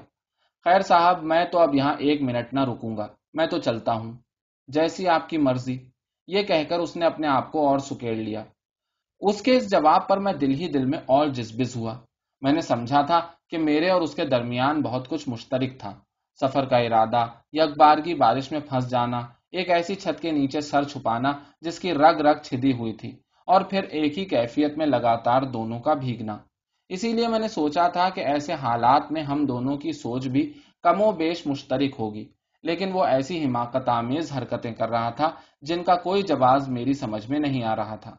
خیر 0.64 0.80
صاحب، 0.80 1.24
میں 1.24 1.46
تو 1.46 1.60
اب 1.60 1.76
یہاں 1.76 1.94
ایک 2.00 2.22
منٹ 2.22 2.54
نہ 2.54 2.60
رکوں 2.60 2.98
گا، 2.98 3.08
میں 3.34 3.48
تو 3.48 3.58
چلتا 3.58 3.94
ہوں۔ 3.94 4.14
جیسی 4.68 5.08
آپ 5.08 5.30
کی 5.30 5.38
مرضی۔ 5.38 5.78
یہ 6.28 6.44
کہہ 6.44 6.64
کر 6.70 6.80
اس 6.80 6.96
نے 6.96 7.06
اپنے 7.06 7.28
آپ 7.28 7.52
کو 7.52 7.68
اور 7.68 7.80
سکیڑ 7.80 8.16
لیا۔ 8.16 8.44
اس 9.22 9.42
کے 9.42 9.58
اس 9.58 9.72
جواب 9.72 10.08
پر 10.08 10.20
میں 10.20 10.34
دل 10.34 10.54
ہی 10.54 10.68
دل 10.68 10.86
میں 10.86 11.00
اور 11.00 11.28
جذبز 11.28 11.76
ہوا۔ 11.76 11.98
میں 12.42 12.52
نے 12.52 12.62
سمجھا 12.62 13.02
تھا 13.02 13.20
کہ 13.50 13.58
میرے 13.58 13.90
اور 13.90 14.02
اس 14.02 14.16
کے 14.16 14.26
درمیان 14.26 14.82
بہت 14.82 15.10
کچھ 15.10 15.30
مشترک 15.30 15.80
تھا۔ 15.80 15.94
سفر 16.42 16.66
کا 16.66 16.78
ارادہ 16.78 17.26
یا 17.54 17.64
اخبار 17.64 17.98
کی 17.98 18.14
بارش 18.14 18.52
میں 18.52 18.60
پھنس 18.60 18.90
جانا، 18.90 19.18
ایک 19.52 19.70
ایسی 19.70 19.96
چھت 19.96 20.22
کے 20.22 20.32
نیچے 20.32 20.62
سر 20.62 20.84
چھپانا 20.84 21.32
جس 21.62 21.80
کی 21.80 21.94
رگ 21.94 22.22
رگ 22.22 22.42
چھدی 22.44 22.74
ہوئی 22.74 22.94
تھی، 22.94 23.12
اور 23.48 23.62
پھر 23.62 23.84
ایک 23.84 24.18
ہی 24.18 24.26
کیفیت 24.26 24.78
میں 24.78 24.86
لگاتار 24.86 25.42
دونوں 25.42 25.80
کا 25.80 25.94
بھیگنا۔ 25.94 26.38
اسی 26.90 27.14
لیے 27.14 27.28
میں 27.28 27.40
نے 27.40 27.48
سوچا 27.48 27.88
تھا 27.88 28.10
کہ 28.10 28.22
ایسے 28.22 28.54
حالات 28.54 29.12
میں 29.12 29.24
ہم 29.24 29.46
دونوں 29.46 29.78
کی 29.78 29.92
سوچ 29.92 30.28
بھی 30.28 30.54
کم 30.84 31.02
و 31.02 31.12
بیش 31.12 31.48
مشترک 31.48 32.00
ہوگی۔ 32.00 32.26
لیکن 32.64 32.90
وہ 32.94 33.04
ایسی 33.06 33.46
حماقت 33.46 33.90
آمیز 33.90 34.32
حرکتیں 34.38 34.74
کر 34.74 34.90
رہا 34.90 35.10
تھا 35.10 35.30
جن 35.62 35.84
کا 35.84 35.96
کوئی 35.96 36.22
جواز 36.22 36.70
میری 36.70 36.94
سمجھ 36.94 37.30
میں 37.30 37.40
نہیں 37.40 37.64
آ 37.64 37.76
رہا 37.76 37.96
تھا۔ 37.96 38.16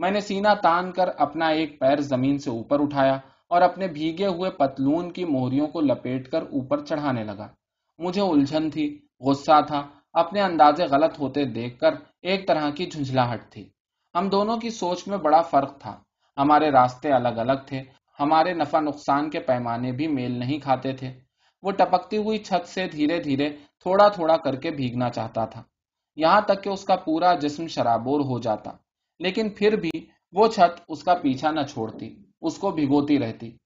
میں 0.00 0.10
نے 0.10 0.20
سینا 0.20 0.54
تان 0.54 0.92
کر 0.92 1.08
اپنا 1.18 1.46
ایک 1.46 1.80
پیر 1.80 2.00
زمین 2.00 2.38
سے 2.38 2.50
اوپر 2.50 2.80
اٹھایا 2.80 3.18
اور 3.48 3.62
اپنے 3.62 3.86
بھیگے 3.86 4.26
ہوئے 4.26 4.50
پتلون 4.50 5.12
کی 5.12 5.24
موہریوں 5.24 5.66
کو 5.66 5.80
لپیٹ 5.80 6.28
کر 6.28 6.42
اوپر 6.42 6.84
چڑھانے 6.84 7.24
لگا۔ 7.24 7.48
مجھے 7.98 8.20
الجھن 8.20 8.70
تھی، 8.70 8.98
غصہ 9.20 9.60
تھا، 9.66 9.88
اپنے 10.12 10.40
اندازے 10.40 10.84
غلط 10.84 11.20
ہوتے 11.20 11.44
دیکھ 11.44 11.78
کر 11.78 11.94
ایک 12.22 12.48
طرح 12.48 12.70
کی 12.70 12.86
جھنجھلاہٹ 12.86 13.40
تھی۔ 13.50 13.68
ہم 14.14 14.28
دونوں 14.28 14.56
کی 14.56 14.70
سوچ 14.70 15.08
میں 15.08 15.18
بڑا 15.18 15.42
فرق 15.42 15.78
تھا۔ 15.78 15.96
ہمارے 16.36 16.70
راستے 16.70 17.12
الگ 17.12 17.38
الگ 17.38 17.60
تھے، 17.66 17.82
ہمارے 18.20 18.52
نفع 18.52 18.80
نقصان 18.80 19.30
کے 19.30 19.40
پیمانے 19.40 19.92
بھی 19.92 20.06
میل 20.06 20.32
نہیں 20.32 20.58
کھاتے 20.58 20.92
تھے۔ 20.92 21.20
وہ 21.62 21.70
ٹپکتی 21.70 22.16
ہوئی 22.16 22.38
چھت 22.38 22.68
سے 22.68 22.86
دھیرے 22.86 23.22
دھیرے 23.22 23.50
تھوڑا 23.80 24.08
تھوڑا 24.08 24.36
کر 24.36 24.56
کے 24.56 24.70
بھیگنا 24.70 25.10
چاہتا 25.10 25.44
تھا۔ 25.44 25.62
یہاں 26.16 26.40
تک 26.40 26.64
کہ 26.64 26.68
اس 26.68 26.84
کا 26.84 26.96
پورا 26.96 27.34
جسم 27.34 27.66
شرابور 27.66 28.20
ہو 28.20 28.38
جاتا۔ 28.38 28.70
لیکن 29.20 29.48
پھر 29.50 29.76
بھی 29.76 29.90
وہ 30.32 30.48
چھت 30.48 30.80
اس 30.88 31.02
کا 31.04 31.14
پیچھا 31.14 31.50
نہ 31.50 31.60
چھوڑتی، 31.62 32.16
اس 32.42 32.58
کو 32.58 32.70
بھگوتی 32.70 33.18
رہتی۔ 33.18 33.56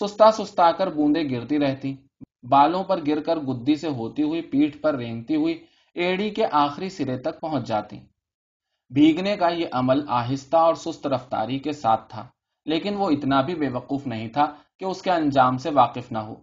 سستا 0.00 0.30
سستا 0.32 0.72
کر 0.72 0.86
بوندے 0.86 1.30
گرتی 1.30 1.58
رہتی۔ 1.58 1.94
بالوں 2.42 2.84
پر 2.84 3.06
گر 3.06 3.22
کر 3.22 3.36
گدی 3.36 3.74
سے 3.74 3.88
ہوتی 3.88 4.22
ہوئی، 4.22 4.42
پیٹھ 4.42 4.78
پر 4.78 4.94
رینگتی 4.94 5.36
ہوئی، 5.36 5.64
ایڑی 5.94 6.30
کے 6.30 6.42
آخری 6.52 6.88
سرے 6.88 7.18
تک 7.18 7.40
پہنچ 7.40 7.66
جاتی۔ 7.66 8.00
بھیگنے 8.90 9.36
کا 9.36 9.48
یہ 9.48 9.66
عمل 9.72 10.08
آہستہ 10.08 10.56
اور 10.56 10.74
سست 10.74 11.06
رفتاری 11.06 11.58
کے 11.58 11.72
ساتھ 11.72 12.10
تھا، 12.10 12.28
لیکن 12.64 12.96
وہ 12.96 13.10
اتنا 13.10 13.40
بھی 13.40 13.54
بے 13.54 13.68
وقوف 13.68 14.06
نہیں 14.06 14.28
تھا 14.28 14.54
کہ 14.78 14.84
اس 14.84 15.02
کے 15.02 15.10
انجام 15.10 15.58
سے 15.58 15.70
واقف 15.70 16.12
نہ 16.12 16.18
ہو۔ 16.18 16.34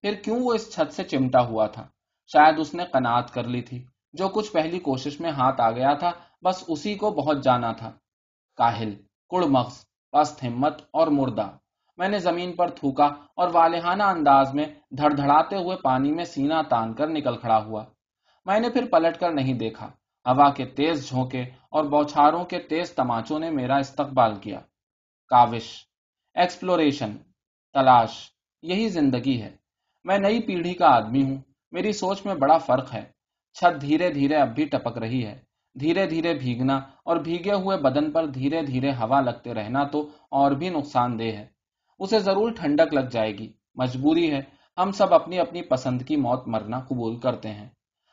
پھر 0.00 0.14
کیوں 0.14 0.40
وہ 0.40 0.52
اس 0.54 0.74
چھت 0.74 0.92
سے 0.92 1.04
چمٹا 1.04 1.40
ہوا 1.40 1.66
تھا؟ 1.66 1.82
شاید 2.26 2.58
اس 2.58 2.74
نے 2.74 2.84
قناعت 2.92 3.32
کر 3.32 3.44
لی 3.44 3.62
تھی۔ 3.62 3.84
جو 4.12 4.28
کچھ 4.28 4.52
پہلی 4.52 4.78
کوشش 4.78 5.20
میں 5.20 5.30
ہاتھ 5.30 5.60
آ 5.60 5.70
گیا 5.70 5.94
تھا، 5.94 6.10
بس 6.44 6.64
اسی 6.68 6.94
کو 6.94 7.10
بہت 7.10 7.44
جانا 7.44 7.72
تھا۔ 7.72 7.92
کاہل، 8.60 8.94
کڑ 9.30 9.44
مغز، 9.44 9.84
پست 10.12 10.44
ہمت 10.44 10.80
اور 10.92 11.06
مردہ۔ 11.06 11.50
میں 11.96 12.08
نے 12.08 12.18
زمین 12.18 12.52
پر 12.52 12.68
تھوکا 12.68 13.04
اور 13.04 13.48
والہانہ 13.52 14.02
انداز 14.02 14.54
میں 14.54 14.64
دھڑ 14.90 15.10
دھڑاتے 15.12 15.56
ہوئے 15.56 15.76
پانی 15.76 16.12
میں 16.12 16.24
سینا 16.24 16.62
تان 16.62 16.94
کر 16.94 17.08
نکل 17.08 17.36
کھڑا 17.36 17.64
ہوا۔ 17.64 17.84
میں 18.44 18.60
نے 18.60 18.70
پھر 18.70 18.86
پلٹ 18.90 19.20
کر 19.20 19.30
نہیں 19.30 19.54
دیکھا۔ 19.54 19.86
ہوا 20.24 20.50
کے 20.50 20.66
تیز 20.66 21.08
جھونکے 21.08 21.40
اور 21.42 21.84
بوچھاروں 21.84 22.44
کے 22.44 22.58
تیز 22.58 22.92
تماچوں 22.92 23.38
نے 23.38 23.50
میرا 23.50 23.76
استقبال 23.76 24.34
کیا۔ 24.34 24.60
کاوش، 25.28 25.86
ایکسپلوریشن، 26.34 27.16
تلاش، 27.72 28.30
یہی 28.62 28.88
زندگی 28.88 29.42
ہے۔ 29.42 29.56
میں 30.04 30.18
نئی 30.18 30.40
پیڑھی 30.42 30.74
کا 30.74 30.86
آدمی 30.86 31.22
ہوں۔ 31.22 31.38
میری 31.72 31.92
سوچ 31.92 32.26
میں 32.26 32.34
بڑا 32.34 32.58
فرق 32.58 32.94
ہے۔ 32.94 33.04
چھت 33.52 33.80
دھیرے 33.80 34.10
دھیرے 34.10 34.36
اب 34.36 34.54
بھی 34.54 34.64
ٹپک 34.64 34.98
رہی 34.98 35.26
ہے۔ 35.26 35.49
دھیرے 35.74 36.06
دھیرے 36.06 36.34
بھیگنا 36.34 36.80
اور 37.04 37.16
بھیگے 37.16 37.52
ہوئے 37.52 37.76
بدن 37.78 38.12
پر 38.12 38.26
دھیرے 38.26 38.62
دھیرے 38.62 38.90
ہوا 38.90 39.20
لگتے 39.20 39.54
رہنا 39.54 39.84
تو 39.84 40.08
اور 40.30 40.52
بھی 40.52 40.68
نقصان 40.68 41.18
دہ 41.18 41.24
ہے۔ 41.24 41.46
اسے 41.98 42.18
ضرور 42.18 42.52
ٹھنڈک 42.52 42.94
لگ 42.94 43.08
جائے 43.10 43.38
گی۔ 43.38 43.52
مجبوری 43.74 44.30
ہے۔ 44.30 44.40
ہم 44.78 44.92
سب 44.92 45.14
اپنی 45.14 45.38
اپنی 45.38 45.62
پسند 45.62 46.02
کی 46.02 46.16
موت 46.16 46.48
مرنا 46.48 46.80
قبول 46.80 47.20
کرتے 47.20 47.48
ہیں۔ 47.48 47.68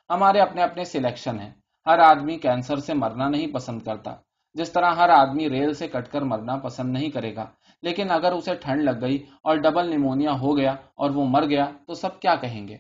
ہمارے 0.09 0.39
اپنے 0.39 0.63
اپنے 0.63 0.85
سلیکشن 0.85 1.39
ہیں۔ 1.39 1.51
ہر 1.85 1.99
آدمی 1.99 2.37
کینسر 2.37 2.77
سے 2.77 2.93
مرنا 2.93 3.29
نہیں 3.29 3.47
پسند 3.47 3.81
کرتا۔ 3.81 4.15
جس 4.53 4.71
طرح 4.71 4.91
ہر 4.91 5.09
آدمی 5.09 5.49
ریل 5.49 5.73
سے 5.73 5.87
کٹ 5.87 6.11
کر 6.11 6.21
مرنا 6.21 6.55
پسند 6.55 6.93
نہیں 6.93 7.09
کرے 7.09 7.35
گا۔ 7.35 7.45
لیکن 7.81 8.11
اگر 8.11 8.31
اسے 8.31 8.55
ٹھنڈ 8.55 8.81
لگ 8.81 9.01
گئی 9.01 9.23
اور 9.43 9.55
ڈبل 9.57 9.89
نیمونیا 9.89 10.31
ہو 10.31 10.57
گیا 10.57 10.71
اور 10.71 11.09
وہ 11.09 11.25
مر 11.25 11.45
گیا 11.49 11.65
تو 11.87 11.93
سب 11.93 12.19
کیا 12.19 12.35
کہیں 12.35 12.67
گے؟ 12.67 12.77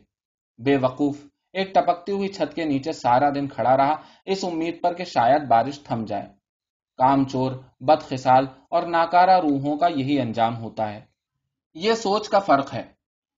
بے 0.57 0.77
وقوف۔ 0.77 1.25
ایک 1.53 1.73
ٹپکتی 1.73 2.11
ہوئی 2.11 2.27
چھت 2.27 2.55
کے 2.55 2.65
نیچے 2.65 2.91
سارا 2.91 3.29
دن 3.29 3.47
کھڑا 3.47 3.77
رہا، 3.77 3.95
اس 4.25 4.43
امید 4.43 4.81
پر 4.81 4.93
کہ 4.93 5.03
شاید 5.03 5.43
بارش 5.47 5.79
تھم 5.83 6.05
جائے۔ 6.05 6.25
کام 6.97 7.25
چور 7.25 7.51
بد 7.79 8.03
خسال 8.09 8.45
اور 8.69 8.83
ناکارہ 8.83 9.39
روحوں 9.39 9.77
کا 9.77 9.87
یہی 9.87 10.21
انجام 10.21 10.57
ہوتا 10.57 10.93
ہے۔ 10.93 11.05
یہ 11.73 11.93
سوچ 11.93 12.29
کا 12.29 12.39
فرق 12.39 12.73
ہے۔ 12.73 12.83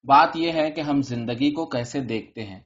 بات 0.04 0.30
یہ 0.36 0.52
ہے 0.52 0.72
کہ 0.72 0.82
ہم 0.82 1.02
زندگی 1.02 1.52
کو 1.52 1.66
کیسے 1.66 2.00
دیکھتے 2.00 2.46
ہیں۔ 2.46 2.60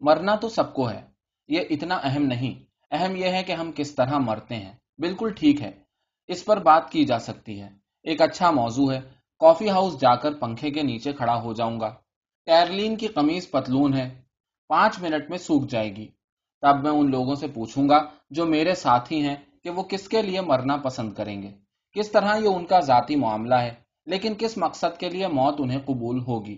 مرنا 0.00 0.34
تو 0.34 0.48
سب 0.48 0.74
کو 0.74 0.90
ہے۔ 0.90 1.00
یہ 1.48 1.60
اتنا 1.70 2.00
اہم 2.02 2.22
نہیں۔ 2.22 2.64
اہم 2.90 3.16
یہ 3.16 3.24
ہے 3.24 3.42
کہ 3.42 3.52
ہم 3.52 3.70
کس 3.76 3.94
طرح 3.94 4.18
مرتے 4.18 4.54
ہیں۔ 4.54 4.72
بالکل 4.98 5.32
ٹھیک 5.36 5.62
ہے۔ 5.62 5.70
اس 6.28 6.44
پر 6.44 6.56
بات 6.56 6.90
کی 6.90 7.04
جا 7.04 7.18
سکتی 7.18 7.60
ہے۔ 7.60 7.68
ایک 8.02 8.22
اچھا 8.22 8.50
موضوع 8.50 8.92
ہے۔ 8.92 9.00
کافی 9.38 9.70
ہاؤس 9.70 10.00
جا 10.00 10.14
کر 10.14 10.32
پنکھے 10.32 10.70
کے 10.70 10.82
نیچے 10.82 11.12
کھڑا 11.12 11.42
ہو 11.42 11.52
جاؤں 11.52 11.80
گا۔ 11.80 11.94
کیرلین 12.46 12.96
کی 12.96 13.06
قمیض 13.08 13.50
پتلون 13.50 13.94
ہے۔ 13.94 14.22
پانچ 14.70 15.00
منٹ 15.00 15.30
میں 15.30 15.38
سوکھ 15.38 15.66
جائے 15.68 15.96
گی۔ 15.96 16.06
تب 16.60 16.82
میں 16.82 16.90
ان 16.90 17.10
لوگوں 17.10 17.34
سے 17.34 17.46
پوچھوں 17.48 17.88
گا 17.88 18.02
جو 18.30 18.46
میرے 18.46 18.74
ساتھی 18.74 19.22
ہیں 19.22 19.36
کہ 19.64 19.70
وہ 19.70 19.82
کس 19.82 20.08
کے 20.08 20.22
لیے 20.22 20.40
مرنا 20.40 20.76
پسند 20.76 21.12
کریں 21.12 21.42
گے۔ 21.42 21.50
کس 21.92 22.10
طرح 22.10 22.36
یہ 22.36 22.48
ان 22.48 22.66
کا 22.66 22.80
ذاتی 22.80 23.16
معاملہ 23.16 23.54
ہے، 23.54 23.74
لیکن 24.06 24.34
کس 24.38 24.58
مقصد 24.58 25.00
کے 25.00 25.08
لیے 25.08 25.26
موت 25.26 25.54
انہیں 25.58 25.78
قبول 25.84 26.20
ہوگی؟ 26.20 26.56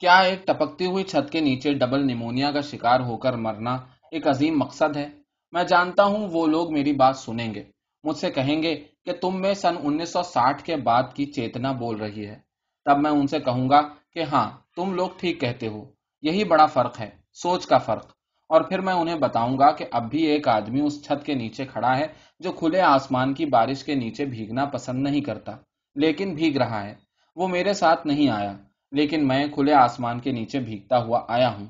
کیا 0.00 0.18
ایک 0.18 0.46
ٹپکتی 0.46 0.86
ہوئی 0.86 1.04
چھت 1.04 1.32
کے 1.32 1.40
نیچے 1.40 1.72
ڈبل 1.72 2.06
نیمونیا 2.06 2.52
کا 2.52 2.60
شکار 2.60 3.00
ہو 3.00 3.16
کر 3.16 3.32
مرنا 3.32 3.74
ایک 4.10 4.28
عظیم 4.28 4.58
مقصد 4.58 4.96
ہے؟ 4.96 5.08
میں 5.52 5.64
جانتا 5.64 6.04
ہوں 6.04 6.28
وہ 6.32 6.46
لوگ 6.46 6.72
میری 6.72 6.92
بات 6.92 7.16
سنیں 7.16 7.54
گے۔ 7.54 7.64
مجھ 8.04 8.16
سے 8.16 8.30
کہیں 8.30 8.62
گے 8.62 8.84
کہ 9.04 9.12
تم 9.12 9.40
میں 9.40 9.54
سن 9.54 9.74
انیس 9.82 10.08
سو 10.08 10.22
ساٹھ 10.22 10.62
کے 10.62 10.76
بعد 10.76 11.02
کی 11.14 11.26
چیتنا 11.26 11.72
بول 11.72 11.96
رہی 11.96 12.26
ہے۔ 12.26 12.38
تب 12.84 12.98
میں 12.98 13.10
ان 13.10 13.26
سے 13.26 13.40
کہوں 13.40 13.70
گا 13.70 13.80
کہ 14.12 14.22
ہاں 14.22 14.50
تم 14.76 14.94
لوگ 14.94 15.08
ٹھیک 15.16 15.40
کہتے 15.40 15.68
ہو۔ 15.68 15.84
یہی 16.22 16.44
بڑا 16.44 16.66
فرق 16.66 17.00
ہے۔ 17.00 17.17
سوچ 17.42 17.66
کا 17.66 17.78
فرق۔ 17.78 18.06
اور 18.48 18.60
پھر 18.60 18.80
میں 18.80 18.94
انہیں 18.94 19.16
بتاؤں 19.16 19.58
گا 19.58 19.70
کہ 19.72 19.84
اب 19.92 20.10
بھی 20.10 20.22
ایک 20.22 20.48
آدمی 20.48 20.80
اس 20.80 21.04
چھت 21.04 21.26
کے 21.26 21.34
نیچے 21.34 21.64
کھڑا 21.64 21.98
ہے 21.98 22.06
جو 22.40 22.52
کھلے 22.52 22.80
آسمان 22.80 23.34
کی 23.34 23.46
بارش 23.46 23.84
کے 23.84 23.94
نیچے 23.94 24.24
بھیگنا 24.24 24.64
پسند 24.64 25.02
نہیں 25.02 25.20
کرتا، 25.20 25.52
لیکن 25.94 26.34
بھیگ 26.34 26.56
رہا 26.56 26.84
ہے۔ 26.84 26.94
وہ 27.36 27.48
میرے 27.48 27.72
ساتھ 27.72 28.06
نہیں 28.06 28.28
آیا، 28.28 28.52
لیکن 28.92 29.28
میں 29.28 29.46
کھلے 29.46 29.74
آسمان 29.74 30.20
کے 30.20 30.32
نیچے 30.32 30.60
بھیگتا 30.60 30.98
ہوا 30.98 31.20
آیا 31.28 31.54
ہوں۔ 31.54 31.66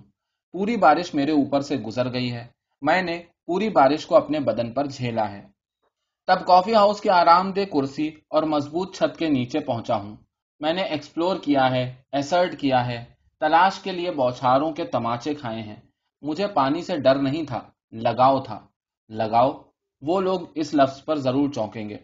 پوری 0.53 0.77
بارش 0.77 1.15
میرے 1.15 1.31
اوپر 1.31 1.61
سے 1.61 1.77
گزر 1.77 2.13
گئی 2.13 2.33
ہے۔ 2.33 2.47
میں 2.83 3.03
نے 3.03 3.23
پوری 3.47 3.69
بارش 3.69 4.07
کو 4.07 4.17
اپنے 4.17 4.41
بدن 4.41 4.73
پر 4.73 4.87
جھیلا 4.87 5.33
ہے۔ 5.33 5.47
تب 6.27 6.47
کافی 6.47 6.75
ہاؤس 6.75 7.01
کی 7.01 7.11
آرام 7.11 7.53
دہ 7.53 7.65
کرسی 7.73 8.09
اور 8.09 8.43
مضبوط 8.43 8.97
چھت 8.97 9.19
کے 9.19 9.29
نیچے 9.29 9.61
پہنچا 9.61 9.97
ہوں۔ 9.97 10.17
میں 10.61 10.73
نے 10.73 10.83
ایکسپلور 10.83 11.37
کیا 11.37 11.71
ہے، 11.71 11.95
ایسرٹ 12.13 12.59
کیا 12.59 12.87
ہے۔ 12.87 13.18
تلاش 13.41 13.79
کے 13.79 13.93
لیے 13.93 14.11
بوچھاروں 14.11 14.73
کے 14.73 14.85
تماچے 14.85 15.35
کھائے 15.35 15.63
ہیں۔ 15.63 15.77
مجھے 16.23 16.47
پانی 16.47 16.83
سے 16.83 16.97
ڈر 16.97 17.15
نہیں 17.15 17.43
تھا۔ 17.43 17.61
لگاؤ 17.93 18.41
تھا۔ 18.41 18.61
لگاؤ۔ 19.09 19.53
وہ 20.01 20.21
لوگ 20.21 20.41
اس 20.55 20.75
لفظ 20.75 21.05
پر 21.05 21.17
ضرور 21.17 21.53
چونکیں 21.53 21.89
گے۔ 21.89 21.97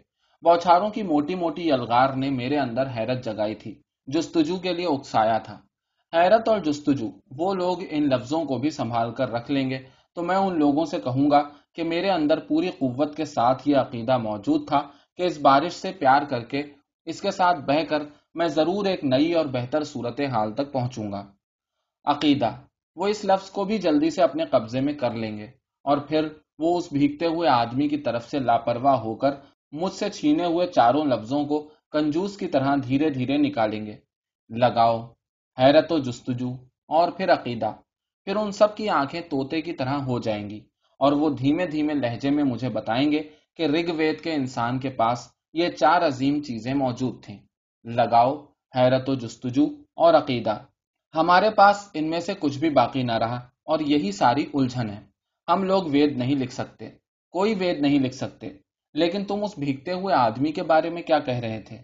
بوچھاروں 0.42 0.90
کی 0.90 1.02
موٹی 1.02 1.34
موٹی 1.34 1.68
یلغار 1.68 2.12
نے 2.12 2.30
میرے 2.30 2.58
اندر 2.58 2.86
حیرت 2.96 3.24
جگائی 3.24 3.54
تھی۔ 3.54 3.82
جستجو 4.06 4.56
کے 4.56 4.72
لیے 4.72 4.86
اکسایا 4.86 5.38
تھا۔ 5.38 5.60
حیرت 6.16 6.48
اور 6.48 6.58
جستجو۔ 6.58 7.10
وہ 7.30 7.54
لوگ 7.54 7.76
ان 7.90 8.02
لفظوں 8.08 8.44
کو 8.44 8.58
بھی 8.58 8.70
سنبھال 8.70 9.12
کر 9.12 9.30
رکھ 9.30 9.50
لیں 9.50 9.70
گے۔ 9.70 9.78
تو 10.14 10.22
میں 10.22 10.36
ان 10.36 10.58
لوگوں 10.58 10.84
سے 10.84 11.00
کہوں 11.00 11.30
گا 11.30 11.42
کہ 11.72 11.84
میرے 11.84 12.10
اندر 12.10 12.40
پوری 12.40 12.70
قوت 12.70 13.16
کے 13.16 13.24
ساتھ 13.24 13.68
یہ 13.68 13.76
عقیدہ 13.76 14.18
موجود 14.18 14.68
تھا 14.68 14.82
کہ 15.16 15.22
اس 15.22 15.38
بارش 15.38 15.72
سے 15.72 15.92
پیار 15.92 16.22
کر 16.22 16.40
کے 16.40 16.62
اس 17.04 17.20
کے 17.22 17.30
ساتھ 17.30 17.60
بہ 17.60 17.84
کر 17.88 18.02
میں 18.34 18.46
ضرور 18.46 18.86
ایک 18.86 19.04
نئی 19.04 19.32
اور 19.32 19.46
بہتر 19.46 19.84
صورت 19.84 20.20
حال 20.20 20.54
تک 20.54 20.72
پہنچوں 20.72 21.12
گا۔ 21.12 21.32
عقیدہ، 22.04 22.50
وہ 22.96 23.06
اس 23.06 23.24
لفظ 23.24 23.50
کو 23.50 23.64
بھی 23.64 23.78
جلدی 23.78 24.10
سے 24.10 24.22
اپنے 24.22 24.44
قبضے 24.44 24.80
میں 24.80 24.92
کر 24.92 25.10
لیں 25.10 25.38
گے 25.38 25.44
اور 25.84 25.98
پھر 25.98 26.28
وہ 26.58 26.78
اس 26.78 26.92
بھیگتے 26.92 27.26
ہوئے 27.26 27.48
آدمی 27.48 27.88
کی 27.88 27.96
طرف 27.96 28.30
سے 28.30 28.38
لاپرواہ 28.38 28.96
ہو 28.96 29.14
کر 29.14 29.30
مجھ 29.72 29.92
سے 29.92 30.10
چھینے 30.10 30.44
ہوئے 30.44 30.66
چاروں 30.66 31.04
لفظوں 31.04 31.44
کو 31.44 31.68
کنجوس 31.90 32.36
کی 32.36 32.46
طرح 32.46 32.76
دھیرے 32.86 33.10
دھیرے 33.10 33.36
نکالیں 33.36 33.86
گے۔ 33.86 33.96
لگاؤ، 34.48 35.12
حیرت 35.58 35.92
و 35.92 35.98
جستجو 35.98 36.52
اور 36.88 37.12
پھر 37.12 37.32
عقیدہ۔ 37.32 37.72
پھر 38.24 38.36
ان 38.36 38.50
سب 38.50 38.76
کی 38.76 38.88
آنکھیں 38.88 39.20
توتے 39.20 39.60
کی 39.62 39.72
طرح 39.72 39.94
ہو 39.94 40.20
جائیں 40.20 40.50
گی 40.50 40.60
اور 40.98 41.12
وہ 41.12 41.30
دھیمے 41.30 41.66
دھیمے 41.66 41.94
لہجے 41.94 42.30
میں 42.30 42.44
مجھے 42.44 42.68
بتائیں 42.68 43.12
گے 43.12 43.22
کہ 43.56 43.62
رگ 43.62 43.90
وید 43.96 44.20
کے 44.20 44.32
انسان 44.32 44.78
کے 44.78 44.90
پاس 44.90 45.28
یہ 45.52 45.68
چار 45.68 46.06
عظیم 46.06 46.42
چیزیں 46.42 46.74
موجود 46.74 47.24
تھیں۔ 47.24 47.38
لگاؤ، 47.84 48.44
حیرت 48.76 49.08
و 49.08 49.14
جستجو 49.14 49.64
اور 49.96 50.14
عقیدہ۔ 50.14 50.58
ہمارے 51.14 51.50
پاس 51.50 51.88
ان 51.94 52.10
میں 52.10 52.20
سے 52.20 52.32
کچھ 52.38 52.58
بھی 52.58 52.70
باقی 52.70 53.02
نہ 53.02 53.12
رہا 53.12 53.36
اور 53.36 53.80
یہی 53.80 54.12
ساری 54.12 54.46
الجھن 54.54 54.90
ہے 54.90 55.00
ہم 55.48 55.62
لوگ 55.62 55.82
وید 55.84 56.16
نہیں 56.16 56.34
لکھ 56.34 56.52
سکتے، 56.52 56.90
کوئی 57.30 57.54
وید 57.54 57.80
نہیں 57.80 57.98
لکھ 57.98 58.14
سکتے۔ 58.14 58.48
لیکن 58.94 59.24
تم 59.24 59.44
اس 59.44 59.58
بھیگتے 59.58 59.92
ہوئے 59.92 60.14
آدمی 60.14 60.52
کے 60.52 60.62
بارے 60.62 60.90
میں 60.90 61.02
کیا 61.02 61.18
کہہ 61.18 61.34
رہے 61.34 61.60
تھے؟ 61.60 61.78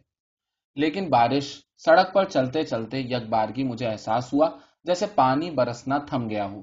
لیکن 0.76 1.08
بارش 1.08 1.60
سڑک 1.78 2.12
پر 2.12 2.24
چلتے 2.24 2.62
چلتے 2.62 2.98
یک 3.00 3.28
بارگی 3.28 3.64
مجھے 3.64 3.86
احساس 3.86 4.32
ہوا 4.32 4.50
جیسے 4.84 5.06
پانی 5.14 5.50
برسنا 5.50 5.98
تھم 5.98 6.28
گیا 6.28 6.44
ہو۔ 6.44 6.62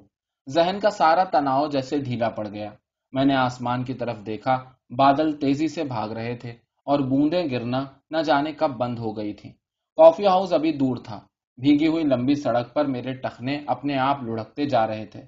ذہن 0.50 0.80
کا 0.82 0.90
سارا 0.90 1.24
تناؤ 1.24 1.68
جیسے 1.68 1.98
ڈھیلا 1.98 2.30
پڑ 2.30 2.48
گیا۔ 2.48 2.70
میں 3.12 3.26
نے 3.26 3.36
آسمان 3.36 3.84
کی 3.84 3.94
طرف 3.94 4.18
دیکھا، 4.26 4.64
بادل 4.90 5.32
تیزی 5.32 5.68
سے 5.68 5.84
بھاگ 5.84 6.10
رہے 6.10 6.36
تھے۔ 6.36 6.54
اور 6.88 7.00
بوندیں 7.00 7.44
گرنا 7.52 7.84
نہ 8.12 8.18
جانے 8.18 8.52
کب 8.52 8.72
بند 8.78 9.00
ہو 9.00 9.18
گئی 9.18 9.34
تھی 9.34 9.50
کافی 9.98 10.26
ہاؤس 10.26 10.54
ابھی 10.54 10.72
دور 10.72 10.98
تھا۔ 10.98 11.20
بھیگی 11.58 11.88
ہوئی 11.88 12.04
لمبی 12.04 12.36
سڑک 12.36 12.74
پر 12.74 12.86
میرے 12.86 13.14
ٹخنے 13.14 13.58
اپنے 13.68 13.98
آپ 13.98 14.24
لڑکتے 14.24 14.66
جا 14.66 14.88
رہے 14.88 15.06
تھے۔ 15.06 15.22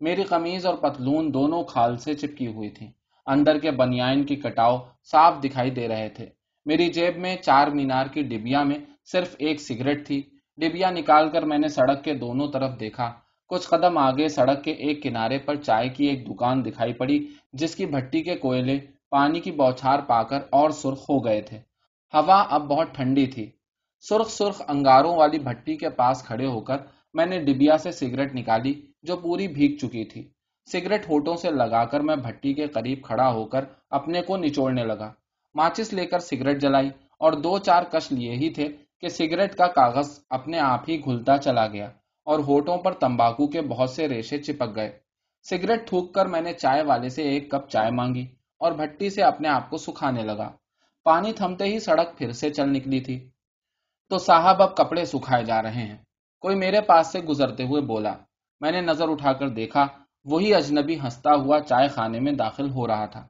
میری 0.00 0.22
قمیض 0.22 0.66
اور 0.66 0.74
پتلون 0.74 1.32
دونوں 1.34 1.62
کھال 1.62 1.96
سے 1.96 2.14
چپکی 2.14 2.46
ہوئی 2.46 2.70
تھی 2.70 2.86
اندر 3.26 3.58
کے 3.58 3.70
بنیائن 3.70 4.24
کی 4.24 4.36
کٹاؤ 4.36 4.76
صاف 5.10 5.34
دکھائی 5.44 5.70
دے 5.70 5.88
رہے 5.88 6.08
تھے۔ 6.08 6.26
میری 6.66 6.88
جیب 6.88 7.16
میں 7.16 7.36
چار 7.36 7.68
مینار 7.68 8.06
کی 8.06 8.22
ڈبیا 8.22 8.62
میں 8.62 8.78
صرف 9.12 9.36
ایک 9.38 9.60
سگریٹ 9.60 10.06
تھی۔ 10.06 10.22
ڈبیا 10.58 10.90
نکال 10.90 11.30
کر 11.30 11.42
میں 11.42 11.58
نے 11.58 11.68
سڑک 11.68 12.04
کے 12.04 12.14
دونوں 12.14 12.48
طرف 12.52 12.80
دیکھا۔ 12.80 13.12
کچھ 13.50 13.68
قدم 13.68 13.98
آگے 13.98 14.28
سڑک 14.28 14.64
کے 14.64 14.72
ایک 14.84 15.02
کنارے 15.02 15.38
پر 15.38 15.54
چائے 15.56 15.88
کی 15.88 16.06
ایک 16.06 16.26
دکان 16.30 16.64
دکھائی 16.64 16.92
پڑی، 16.92 17.18
جس 17.52 17.76
کی 17.76 17.86
بھٹی 17.86 18.22
کے 18.22 18.34
کوئلے 18.36 18.78
پانی 19.10 19.40
کی 19.40 19.50
بوچھار 19.50 19.98
پا 19.98 20.22
کر 20.22 20.38
اور 20.50 20.70
سرخ 20.70 21.10
ہو 21.10 21.24
گئے 21.24 21.40
تھے۔ 21.40 21.58
ہوا 22.12 22.40
اب 22.50 22.62
بہت 22.68 22.94
ٹھنڈی 22.94 23.26
تھی۔ 23.26 23.50
سرخ 24.00 24.30
سرخ 24.30 24.62
انگاروں 24.68 25.14
والی 25.16 25.38
بھٹی 25.38 25.76
کے 25.76 25.90
پاس 25.90 26.22
کھڑے 26.22 26.46
ہو 26.46 26.60
کر 26.60 26.76
میں 27.14 27.26
نے 27.26 27.38
ڈبیا 27.38 27.78
سے 27.78 27.90
سگریٹ 27.92 28.34
نکالی 28.34 28.72
جو 29.02 29.16
پوری 29.16 29.48
بھیگ 29.48 29.76
چکی 29.76 30.04
تھی۔ 30.04 30.28
سگریٹ 30.72 31.08
ہوٹوں 31.08 31.36
سے 31.36 31.50
لگا 31.50 31.84
کر 31.84 32.00
میں 32.00 32.16
بھٹی 32.16 32.54
کے 32.54 32.66
قریب 32.66 32.98
کھڑا 33.02 33.32
ہو 33.32 33.44
کر 33.44 33.64
اپنے 33.90 34.22
کو 34.22 34.36
نچوڑنے 34.36 34.84
لگا۔ 34.84 35.12
ماچس 35.54 35.92
لے 35.92 36.06
کر 36.06 36.18
سگریٹ 36.18 36.60
جلائی 36.60 36.88
اور 37.18 37.32
دو 37.32 37.58
چار 37.58 37.82
کش 37.82 38.12
لیے 38.12 38.34
ہی 38.34 38.50
تھے 38.50 38.68
کہ 39.00 39.08
سگریٹ 39.08 39.54
کا 39.54 39.66
کاغذ 39.66 40.18
اپنے 40.30 40.58
آپ 40.58 40.88
ہی 40.88 41.04
گھلتا 41.04 41.38
چلا 41.38 41.66
گیا 41.66 41.88
اور 42.26 42.38
ہوٹوں 42.38 42.78
پر 42.78 42.92
تمباکو 42.92 43.46
کے 43.46 43.60
بہت 43.60 43.90
سے 43.90 44.08
ریشے 44.08 44.38
چپک 44.38 44.76
گئے۔ 44.76 44.98
سگریٹ 45.50 45.88
تھوک 45.88 46.14
کر 46.14 46.26
میں 46.26 46.40
نے 46.40 46.52
چائے 46.52 46.82
والے 46.82 47.08
سے 47.08 47.22
ایک 47.22 47.50
کپ 47.50 47.68
چائے 47.68 47.90
مانگی۔ 47.90 48.26
اور 48.58 48.72
بھٹی 48.72 49.10
سے 49.10 49.22
اپنے 49.22 49.48
آپ 49.48 49.70
کو 49.70 49.76
سکھانے 49.76 50.22
لگا۔ 50.22 50.52
پانی 51.04 51.32
تھمتے 51.32 51.64
ہی 51.64 51.78
سڑک 51.78 52.18
پھر 52.18 52.32
سے 52.32 52.50
چل 52.50 52.72
نکلی 52.72 53.00
تھی۔ 53.00 53.30
تو 54.08 54.18
صاحب 54.18 54.62
اب 54.62 54.76
کپڑے 54.76 55.04
سکھائے 55.04 55.44
جا 55.44 55.62
رہے 55.62 55.86
ہیں۔ 55.86 55.98
کوئی 56.40 56.56
میرے 56.56 56.80
پاس 56.80 57.12
سے 57.12 57.20
گزرتے 57.20 57.62
ہوئے 57.64 57.82
بولا، 57.82 58.14
میں 58.60 58.72
نے 58.72 58.80
نظر 58.80 59.08
اٹھا 59.08 59.32
کر 59.32 59.48
دیکھا، 59.48 59.86
وہی 60.24 60.54
اجنبی 60.54 61.00
ہنستا 61.00 61.34
ہوا 61.34 61.60
چائے 61.60 61.88
خانے 61.88 62.20
میں 62.20 62.32
داخل 62.32 62.70
ہو 62.70 62.86
رہا 62.86 63.06
تھا۔ 63.06 63.28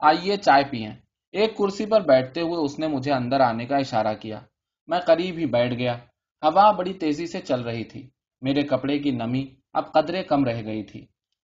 آئیے 0.00 0.36
چائے 0.36 0.64
پیئیں۔ 0.70 0.92
ایک 1.32 1.56
کرسی 1.56 1.86
پر 1.86 2.00
بیٹھتے 2.00 2.40
ہوئے 2.40 2.64
اس 2.64 2.78
نے 2.78 2.86
مجھے 2.86 3.12
اندر 3.12 3.40
آنے 3.40 3.66
کا 3.66 3.76
اشارہ 3.76 4.14
کیا۔ 4.14 4.40
میں 4.86 4.98
قریب 4.98 5.38
ہی 5.38 5.46
بیٹھ 5.46 5.74
گیا۔ 5.74 5.98
ہوا 6.42 6.70
بڑی 6.70 6.94
تیزی 6.94 7.26
سے 7.26 7.40
چل 7.40 7.60
رہی 7.60 7.84
تھی۔ 7.84 8.10
میرے 8.40 8.62
کپڑے 8.62 8.98
کی 8.98 9.10
نمی 9.10 9.46
اب 9.72 9.92
قدرے 9.92 10.22
کم 10.22 10.44
رہ 10.44 10.64
گئی 10.64 10.82
تھی۔ 10.82 11.06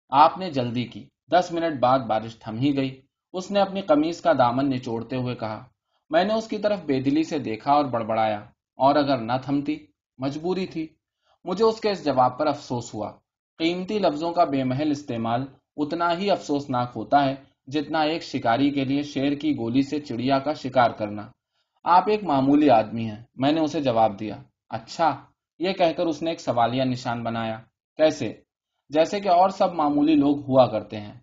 آپ 0.10 0.38
نے 0.38 0.52
جلدی 0.52 0.86
کی۔ 0.86 1.10
دس 1.32 1.52
منٹ 1.52 1.80
بعد 1.80 2.00
بارش 2.00 2.40
تھم 2.40 2.58
ہی 2.58 2.78
گئی۔ 2.78 3.07
اس 3.34 3.52
نے 3.52 3.60
اپنی 3.60 3.82
قمیض 3.82 4.22
کا 4.22 4.34
دامن 4.34 4.70
نچوڑتے 4.70 5.16
ہوئے 5.16 5.36
کہا، 5.36 5.64
میں 6.10 6.24
نے 6.24 6.34
اس 6.34 6.48
کی 6.48 6.58
طرف 6.58 6.80
بے 6.86 7.02
دلی 7.02 7.24
سے 7.24 7.40
دیکھا 7.40 7.72
اور 7.72 7.86
بڑبڑایا، 7.86 8.38
اور 8.76 8.96
اگر 8.96 9.18
نہ 9.18 9.34
تھمتی، 9.44 9.78
مجبوری 10.18 10.68
تھی۔ 10.68 10.88
مجھے 11.46 11.66
اس 11.66 11.80
کے 11.80 11.90
اس 11.90 12.06
جواب 12.06 12.38
پر 12.38 12.48
افسوس 12.48 12.94
ہوا۔ 12.94 13.12
قیمتی 13.58 14.00
لفظوں 14.00 14.32
کا 14.32 14.44
بے 14.44 14.64
محل 14.64 14.92
استعمال 14.92 15.46
اتنا 15.78 16.18
ہی 16.18 16.32
افسوسناک 16.32 16.92
ہوتا 16.96 17.26
ہے 17.26 17.36
جتنا 17.68 18.00
ایک 18.00 18.24
شکاری 18.24 18.70
کے 18.70 18.86
لیے 18.86 19.02
شیر 19.02 19.36
کی 19.36 19.58
گولی 19.58 19.82
سے 19.82 20.00
چڑیا 20.00 20.40
کا 20.40 20.54
شکار 20.54 20.90
کرنا۔ 20.90 21.22
آپ 21.84 22.04
ایک 22.08 22.24
معمولی 22.24 22.70
آدمی 22.70 23.10
ہیں، 23.10 23.24
میں 23.36 23.52
نے 23.52 23.62
اسے 23.62 23.82
جواب 23.82 24.20
دیا۔ 24.20 24.36
اچھا 24.70 25.22
یہ 25.60 25.74
کہہ 25.74 25.94
کر 25.98 26.06
اس 26.06 26.22
نے 26.22 26.30
ایک 26.30 26.40
سوالیہ 26.40 26.84
نشان 26.84 27.24
بنایا۔ 27.24 27.60
کیسے؟ 27.98 28.34
جیسے 28.90 29.20
کہ 29.20 29.30
اور 29.30 29.50
سب 29.50 29.74
معمولی 29.74 30.16
لوگ 30.16 30.40
ہوا 30.40 30.68
کرتے 30.68 30.98
ہیں۔ 30.98 31.14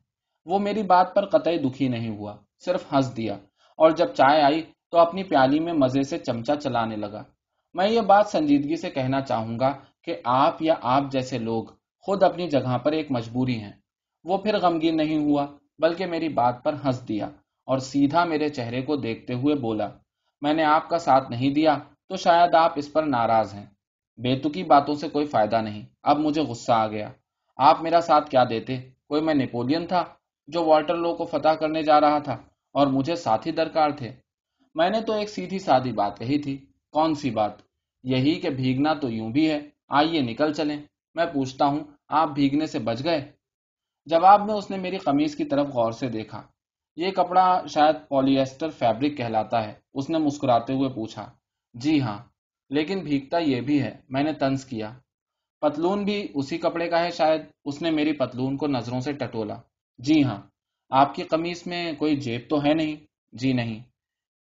وہ 0.44 0.58
میری 0.58 0.82
بات 0.82 1.14
پر 1.14 1.26
قطعی 1.26 1.58
دکھی 1.58 1.88
نہیں 1.88 2.16
ہوا، 2.16 2.36
صرف 2.64 2.92
ہنس 2.92 3.16
دیا۔ 3.16 3.34
اور 3.76 3.90
جب 3.90 4.06
چائے 4.06 4.42
آئی 4.42 4.62
تو 4.90 4.98
اپنی 4.98 5.22
پیالی 5.22 5.60
میں 5.60 5.72
مزے 5.72 6.02
سے 6.02 6.18
چمچا 6.18 6.56
چلانے 6.56 6.96
لگا۔ 6.96 7.22
میں 7.74 7.88
یہ 7.88 8.00
بات 8.00 8.26
سنجیدگی 8.26 8.76
سے 8.76 8.90
کہنا 8.90 9.20
چاہوں 9.20 9.58
گا 9.58 9.72
کہ 10.04 10.16
آپ 10.24 10.62
یا 10.62 10.74
آپ 10.82 11.02
جیسے 11.10 11.38
لوگ 11.38 11.64
خود 12.00 12.22
اپنی 12.22 12.48
جگہ 12.48 12.78
پر 12.78 12.92
ایک 12.92 13.06
مجبوری 13.10 13.60
ہیں۔ 13.60 13.72
وہ 14.24 14.38
پھر 14.38 14.58
غمگین 14.58 14.96
نہیں 14.96 15.18
ہوا، 15.18 15.46
بلکہ 15.78 16.06
میری 16.06 16.28
بات 16.28 16.64
پر 16.64 16.74
ہنس 16.84 17.08
دیا 17.08 17.26
اور 17.66 17.78
سیدھا 17.78 18.24
میرے 18.24 18.48
چہرے 18.48 18.82
کو 18.82 18.96
دیکھتے 18.96 19.34
ہوئے 19.34 19.54
بولا، 19.54 19.88
میں 20.40 20.54
نے 20.54 20.64
آپ 20.64 20.88
کا 20.88 20.98
ساتھ 20.98 21.30
نہیں 21.30 21.50
دیا 21.50 21.78
تو 22.08 22.16
شاید 22.16 22.54
آپ 22.54 22.72
اس 22.76 22.92
پر 22.92 23.02
ناراض 23.02 23.54
ہیں۔ 23.54 23.66
بےتکی 24.16 24.62
باتوں 24.62 24.94
سے 24.94 25.08
کوئی 25.08 25.26
فائدہ 25.26 25.60
نہیں، 25.60 25.82
اب 26.02 26.18
مجھے 26.18 26.42
غصہ 26.42 26.72
آ 26.72 26.86
گیا۔ 26.86 27.08
آپ 27.56 27.82
میرا 27.82 28.00
ساتھ 28.00 28.30
کیا 28.30 28.44
دیتے؟ 28.50 28.76
کوئی 29.08 29.22
میں 29.22 29.34
نیپولین 29.34 29.86
تھا؟ 29.86 30.04
جو 30.46 30.64
واٹر 30.64 30.96
لو 30.96 31.14
کو 31.14 31.24
فتح 31.24 31.48
کرنے 31.48 31.82
جا 31.82 32.00
رہا 32.00 32.18
تھا 32.18 32.32
اور 32.72 32.86
مجھے 32.86 33.16
ساتھی 33.16 33.52
درکار 33.52 33.90
تھے۔ 33.90 34.12
میں 34.74 34.90
نے 34.90 35.00
تو 35.00 35.12
ایک 35.12 35.28
سیدھی 35.28 35.58
سادی 35.58 35.92
بات 35.92 36.18
کہی 36.18 36.38
تھی۔ 36.38 36.66
کون 36.92 37.14
سی 37.14 37.30
بات؟ 37.30 37.52
یہی 38.02 38.40
کہ 38.40 38.50
بھیگنا 38.50 38.94
تو 38.94 39.10
یوں 39.10 39.30
بھی 39.30 39.50
ہے۔ 39.50 39.60
آئیے 39.88 40.20
نکل 40.20 40.52
چلیں۔ 40.52 40.82
میں 41.14 41.26
پوچھتا 41.26 41.66
ہوں، 41.66 41.80
آپ 42.08 42.28
بھیگنے 42.28 42.66
سے 42.66 42.78
بچ 42.78 43.04
گئے؟ 43.04 43.32
جواب 44.06 44.46
میں 44.46 44.54
اس 44.54 44.70
نے 44.70 44.76
میری 44.76 44.96
قمیض 44.96 45.36
کی 45.36 45.44
طرف 45.44 45.66
غور 45.66 45.92
سے 45.92 46.08
دیکھا۔ 46.08 46.42
یہ 46.96 47.10
کپڑا 47.10 47.66
شاید 47.66 47.96
پولیسٹر 48.08 48.68
فیبرک 48.70 49.16
کہلاتا 49.16 49.66
ہے۔ 49.66 49.72
اس 49.94 50.10
نے 50.10 50.18
مسکراتے 50.18 50.72
ہوئے 50.72 50.88
پوچھا 50.88 51.30
جی 51.74 52.00
ہاں 52.00 52.18
لیکن 52.70 52.98
بھیگتا 52.98 53.38
یہ 53.38 53.60
بھی 53.60 53.82
ہے۔ 53.82 53.96
میں 54.08 54.22
نے 54.22 54.32
تنز 54.32 54.64
کیا۔ 54.64 54.92
پتلون 55.60 56.04
بھی 56.04 56.28
اسی 56.34 56.58
کپڑے 56.58 56.88
کا 56.88 57.04
ہے 57.04 57.10
شاید۔ 57.10 57.40
اس 57.64 57.82
نے 57.82 57.90
میری 57.90 58.12
پتلون 58.12 58.56
کو 58.56 58.66
نظروں 58.66 59.00
سے 59.00 59.12
ٹٹولا۔ 59.12 59.60
جی 59.98 60.24
ہاں 60.24 60.40
آپ 60.90 61.14
کی 61.14 61.22
قمیص 61.22 61.66
میں 61.66 61.92
کوئی 61.92 62.16
جیب 62.16 62.40
تو 62.48 62.64
ہے 62.64 62.74
نہیں؟ 62.74 62.96
جی 63.32 63.52
نہیں۔ 63.52 63.82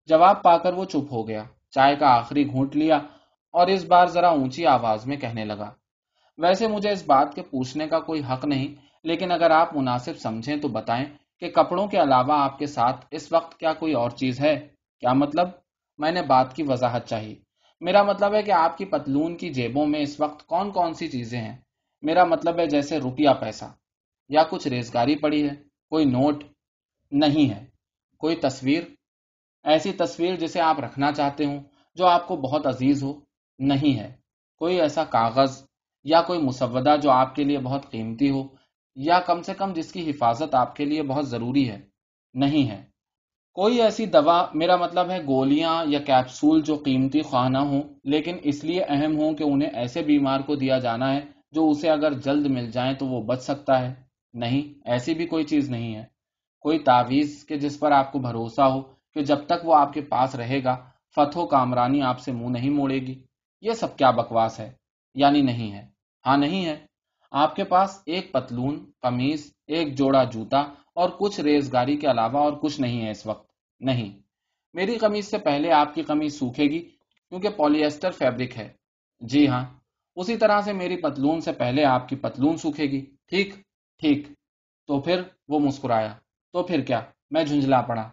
جواب 0.07 0.43
پا 0.43 0.57
کر 0.57 0.73
وہ 0.73 0.85
چپ 0.85 1.11
ہو 1.11 1.27
گیا۔ 1.27 1.43
چائے 1.71 1.95
کا 1.95 2.07
آخری 2.07 2.47
گھونٹ 2.47 2.75
لیا 2.75 2.95
اور 3.53 3.67
اس 3.67 3.85
بار 3.85 4.05
ذرا 4.05 4.29
اونچی 4.29 4.65
آواز 4.65 5.05
میں 5.05 5.17
کہنے 5.17 5.45
لگا، 5.45 5.73
ویسے 6.37 6.67
مجھے 6.67 6.91
اس 6.91 7.03
بات 7.05 7.35
کے 7.35 7.41
پوچھنے 7.41 7.87
کا 7.87 7.99
کوئی 7.99 8.21
حق 8.23 8.45
نہیں، 8.45 8.75
لیکن 9.03 9.31
اگر 9.31 9.51
آپ 9.51 9.75
مناسب 9.75 10.17
سمجھیں 10.17 10.57
تو 10.57 10.67
بتائیں 10.67 11.05
کہ 11.39 11.49
کپڑوں 11.49 11.87
کے 11.87 11.97
علاوہ 11.97 12.33
آپ 12.33 12.59
کے 12.59 12.65
ساتھ 12.65 13.05
اس 13.11 13.33
وقت 13.33 13.59
کیا 13.59 13.73
کوئی 13.73 13.93
اور 13.93 14.09
چیز 14.09 14.41
ہے؟ 14.41 14.67
کیا 14.99 15.13
مطلب؟ 15.13 15.49
میں 15.97 16.11
نے 16.11 16.21
بات 16.21 16.55
کی 16.55 16.63
وضاحت 16.67 17.07
چاہی۔ 17.07 17.35
میرا 17.81 18.03
مطلب 18.03 18.35
ہے 18.35 18.43
کہ 18.43 18.51
آپ 18.51 18.77
کی 18.77 18.85
پتلون 18.85 19.37
کی 19.37 19.49
جیبوں 19.49 19.85
میں 19.85 19.99
اس 19.99 20.19
وقت 20.19 20.45
کون 20.47 20.71
کون 20.71 20.93
سی 20.93 21.07
چیزیں 21.07 21.41
ہیں؟ 21.41 21.57
میرا 22.01 22.23
مطلب 22.23 22.59
ہے 22.59 22.65
جیسے 22.65 22.97
روپیہ 22.97 23.29
پیسہ۔ 23.39 23.65
یا 24.29 24.43
کچھ 24.49 24.67
ریزگاری 24.67 25.15
پڑی 25.15 25.49
ہے، 25.49 25.55
کوئی 25.89 26.05
نوٹ 26.05 26.43
نہیں 27.11 27.49
ہے، 27.49 27.65
کوئی 28.17 28.35
تصویر۔ 28.35 28.83
ایسی 29.63 29.93
تصویر 29.93 30.35
جسے 30.35 30.61
آپ 30.61 30.79
رکھنا 30.79 31.11
چاہتے 31.11 31.45
ہوں، 31.45 31.63
جو 31.95 32.07
آپ 32.07 32.27
کو 32.27 32.35
بہت 32.35 32.67
عزیز 32.67 33.03
ہو، 33.03 33.19
نہیں 33.59 33.99
ہے۔ 33.99 34.13
کوئی 34.57 34.81
ایسا 34.81 35.03
کاغذ 35.03 35.63
یا 36.03 36.21
کوئی 36.21 36.41
مسودہ 36.41 36.95
جو 37.01 37.11
آپ 37.11 37.35
کے 37.35 37.43
لیے 37.43 37.59
بہت 37.59 37.91
قیمتی 37.91 38.29
ہو، 38.29 38.47
یا 38.95 39.19
کم 39.19 39.41
سے 39.41 39.53
کم 39.53 39.73
جس 39.73 39.91
کی 39.91 40.09
حفاظت 40.09 40.55
آپ 40.55 40.75
کے 40.75 40.85
لیے 40.85 41.03
بہت 41.03 41.27
ضروری 41.29 41.69
ہے، 41.69 41.79
نہیں 42.33 42.69
ہے۔ 42.69 42.83
کوئی 43.53 43.81
ایسی 43.81 44.05
دوا، 44.05 44.45
میرا 44.53 44.75
مطلب 44.75 45.09
ہے 45.09 45.19
گولیاں 45.27 45.85
یا 45.87 45.99
کیپسول 45.99 46.61
جو 46.61 46.75
قیمتی 46.75 47.21
خواہ 47.21 47.49
نہ 47.49 47.57
ہوں، 47.57 47.83
لیکن 48.03 48.37
اس 48.43 48.63
لیے 48.63 48.83
اہم 48.83 49.17
ہوں 49.17 49.33
کہ 49.33 49.43
انہیں 49.43 49.69
ایسے 49.69 50.01
بیمار 50.01 50.39
کو 50.39 50.55
دیا 50.55 50.77
جانا 50.77 51.13
ہے 51.15 51.19
جو 51.51 51.69
اسے 51.69 51.89
اگر 51.89 52.13
جلد 52.13 52.45
مل 52.45 52.71
جائیں 52.71 52.93
تو 52.93 53.05
وہ 53.05 53.21
بچ 53.21 53.41
سکتا 53.41 53.79
ہے۔ 53.79 54.08
نہیں، 54.33 54.89
ایسی 54.89 55.13
بھی 55.13 55.25
کوئی 55.25 55.43
چیز 55.43 55.69
نہیں 55.69 55.95
ہے۔ 55.95 56.03
کوئی 56.59 56.79
تعویذ 56.79 57.45
کہ 57.45 57.57
جس 57.57 57.79
پر 57.79 57.91
آپ 57.91 58.11
کو 58.11 58.19
بھروسہ 58.19 58.61
ہو 58.61 58.81
کہ 59.13 59.21
جب 59.21 59.45
تک 59.45 59.65
وہ 59.65 59.75
آپ 59.75 59.93
کے 59.93 60.01
پاس 60.01 60.35
رہے 60.35 60.63
گا، 60.63 60.77
فتح 61.15 61.39
و 61.39 61.47
کامرانی 61.47 62.01
آپ 62.01 62.19
سے 62.19 62.31
منہ 62.31 62.49
نہیں 62.49 62.69
موڑے 62.69 62.99
گی۔ 62.99 63.23
یہ 63.61 63.71
سب 63.71 63.97
کیا 63.97 64.11
بکواس 64.11 64.59
ہے؟ 64.59 64.71
یعنی 65.15 65.41
نہیں 65.41 65.71
ہے۔ 65.73 65.87
ہاں 66.25 66.37
نہیں 66.37 66.65
ہے۔ 66.65 66.85
آپ 67.31 67.55
کے 67.55 67.63
پاس 67.63 68.01
ایک 68.05 68.31
پتلون 68.31 68.91
قمیض 69.01 69.51
ایک 69.67 69.97
جوڑا 69.97 70.23
جوتا 70.23 70.59
اور 70.95 71.09
کچھ 71.19 71.39
ریزگاری 71.41 71.97
کے 71.97 72.07
علاوہ 72.07 72.39
اور 72.39 72.53
کچھ 72.53 72.81
نہیں 72.81 73.05
ہے 73.05 73.11
اس 73.11 73.25
وقت۔ 73.25 73.51
نہیں۔ 73.79 74.19
میری 74.73 74.97
قمیض 74.97 75.25
سے 75.25 75.37
پہلے 75.37 75.71
آپ 75.71 75.93
کی 75.93 76.01
قمیض 76.01 76.33
سوکھے 76.33 76.63
گی 76.63 76.79
کیونکہ 77.29 77.49
پولیسٹر 77.49 78.11
فیبرک 78.11 78.57
ہے۔ 78.57 78.69
جی 79.19 79.47
ہاں۔ 79.47 79.65
اسی 80.15 80.37
طرح 80.37 80.61
سے 80.61 80.73
میری 80.73 80.97
پتلون 80.97 81.41
سے 81.41 81.51
پہلے 81.51 81.85
آپ 81.85 82.09
کی 82.09 82.15
پتلون 82.15 82.57
سوکھے 82.57 82.83
گی۔ 82.83 83.05
ٹھیک۔ 83.27 83.53
ٹھیک۔ 83.99 84.27
تو 84.87 85.01
پھر 85.01 85.21
وہ 85.47 85.59
مسکرایا۔ 85.59 86.13
تو 86.53 86.63
پھر 86.63 86.81
کیا؟ 86.81 87.01
میں 87.31 87.43
جھنجلا 87.43 87.81
پڑا۔ 87.81 88.09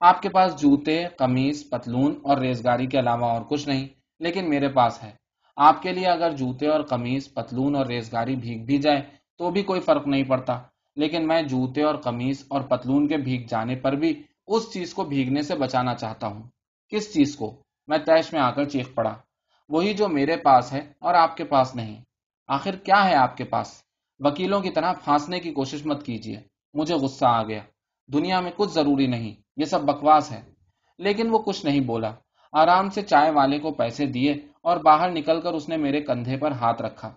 آپ 0.00 0.22
کے 0.22 0.28
پاس 0.28 0.60
جوتے 0.60 1.04
قمیض 1.16 1.68
پتلون 1.70 2.20
اور 2.22 2.36
ریزگاری 2.36 2.86
کے 2.86 2.98
علاوہ 2.98 3.24
اور 3.24 3.42
کچھ 3.48 3.68
نہیں، 3.68 3.88
لیکن 4.20 4.50
میرے 4.50 4.68
پاس 4.68 5.02
ہے۔ 5.02 5.12
آپ 5.56 5.82
کے 5.82 5.92
لیے 5.92 6.06
اگر 6.06 6.30
جوتے 6.30 6.66
اور 6.66 6.80
قمیض 6.80 7.32
پتلون 7.32 7.76
اور 7.76 7.86
ریزگاری 7.86 8.36
بھیگ 8.36 8.64
بھی 8.64 8.78
جائے، 8.78 9.02
تو 9.38 9.50
بھی 9.50 9.62
کوئی 9.62 9.80
فرق 9.80 10.06
نہیں 10.06 10.22
پڑتا۔ 10.22 10.62
لیکن 10.96 11.26
میں 11.26 11.42
جوتے 11.42 11.82
اور 11.82 11.94
قمیض 11.94 12.44
اور 12.48 12.60
پتلون 12.60 13.08
کے 13.08 13.16
بھیگ 13.16 13.46
جانے 13.48 13.76
پر 13.76 13.92
بھی 13.92 14.22
اس 14.46 14.72
چیز 14.72 14.94
کو 14.94 15.04
بھیگنے 15.04 15.42
سے 15.42 15.54
بچانا 15.54 15.94
چاہتا 15.94 16.26
ہوں۔ 16.26 16.42
کس 16.88 17.14
چیز 17.14 17.36
کو؟ 17.36 17.62
میں 17.86 17.98
تیش 17.98 18.32
میں 18.32 18.40
آ 18.40 18.50
کر 18.50 18.64
چیخ 18.64 18.94
پڑا۔ 18.94 19.14
وہی 19.68 19.94
جو 19.94 20.08
میرے 20.08 20.36
پاس 20.36 20.72
ہے 20.72 20.92
اور 20.98 21.14
آپ 21.14 21.36
کے 21.36 21.44
پاس 21.44 21.74
نہیں۔ 21.74 22.02
آخر 22.48 22.76
کیا 22.76 23.08
ہے 23.08 23.14
آپ 23.14 23.36
کے 23.36 23.44
پاس؟ 23.44 23.82
وکیلوں 24.24 24.60
کی 24.60 24.70
طرح 24.70 24.92
پھانسنے 24.92 25.40
کی 25.40 25.52
کوشش 25.52 25.86
مت 25.86 26.06
کیجیے 26.06 26.40
مجھے 26.74 26.94
غصہ 26.94 27.24
آ 27.24 27.42
گیا۔ 27.42 27.60
دنیا 28.12 28.40
میں 28.40 28.50
کچھ 28.56 28.70
ضروری 28.70 29.06
نہیں۔ 29.06 29.34
یہ 29.56 29.64
سب 29.64 29.82
بکواس 29.82 30.32
ہے۔ 30.32 30.42
لیکن 30.98 31.30
وہ 31.30 31.38
کچھ 31.38 31.66
نہیں 31.66 31.80
بولا۔ 31.80 32.10
آرام 32.52 32.90
سے 32.90 33.02
چائے 33.02 33.30
والے 33.30 33.58
کو 33.58 33.70
پیسے 33.70 34.06
دیے 34.06 34.32
اور 34.62 34.76
باہر 34.76 35.10
نکل 35.10 35.40
کر 35.40 35.52
اس 35.52 35.68
نے 35.68 35.76
میرے 35.76 36.00
کندھے 36.00 36.36
پر 36.36 36.50
ہاتھ 36.50 36.82
رکھا۔ 36.82 37.14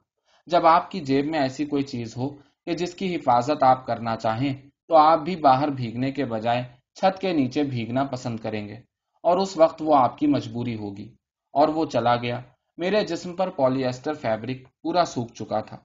جب 0.47 0.65
آپ 0.65 0.91
کی 0.91 0.99
جیب 0.99 1.25
میں 1.25 1.39
ایسی 1.39 1.65
کوئی 1.65 1.83
چیز 1.83 2.17
ہو 2.17 2.29
کہ 2.65 2.73
جس 2.73 2.93
کی 2.93 3.15
حفاظت 3.15 3.63
آپ 3.63 3.85
کرنا 3.85 4.15
چاہیں، 4.15 4.53
تو 4.87 4.95
آپ 4.95 5.19
بھی 5.19 5.35
باہر 5.35 5.67
بھیگنے 5.67 6.11
کے 6.11 6.25
بجائے 6.25 6.63
چھت 6.95 7.19
کے 7.19 7.33
نیچے 7.33 7.63
بھیگنا 7.63 8.03
پسند 8.03 8.39
کریں 8.39 8.67
گے۔ 8.67 8.75
اور 9.23 9.37
اس 9.37 9.57
وقت 9.57 9.81
وہ 9.85 9.95
آپ 9.95 10.17
کی 10.17 10.27
مجبوری 10.27 10.75
ہوگی۔ 10.75 11.15
اور 11.53 11.67
وہ 11.67 11.85
چلا 11.85 12.15
گیا۔ 12.15 12.41
میرے 12.77 13.05
جسم 13.05 13.35
پر 13.35 13.49
پولی 13.49 13.85
ایسٹر 13.85 14.13
فیبرک 14.13 14.57
پورا 14.81 15.05
سوکھ 15.05 15.33
چکا 15.33 15.61
تھا۔ 15.61 15.77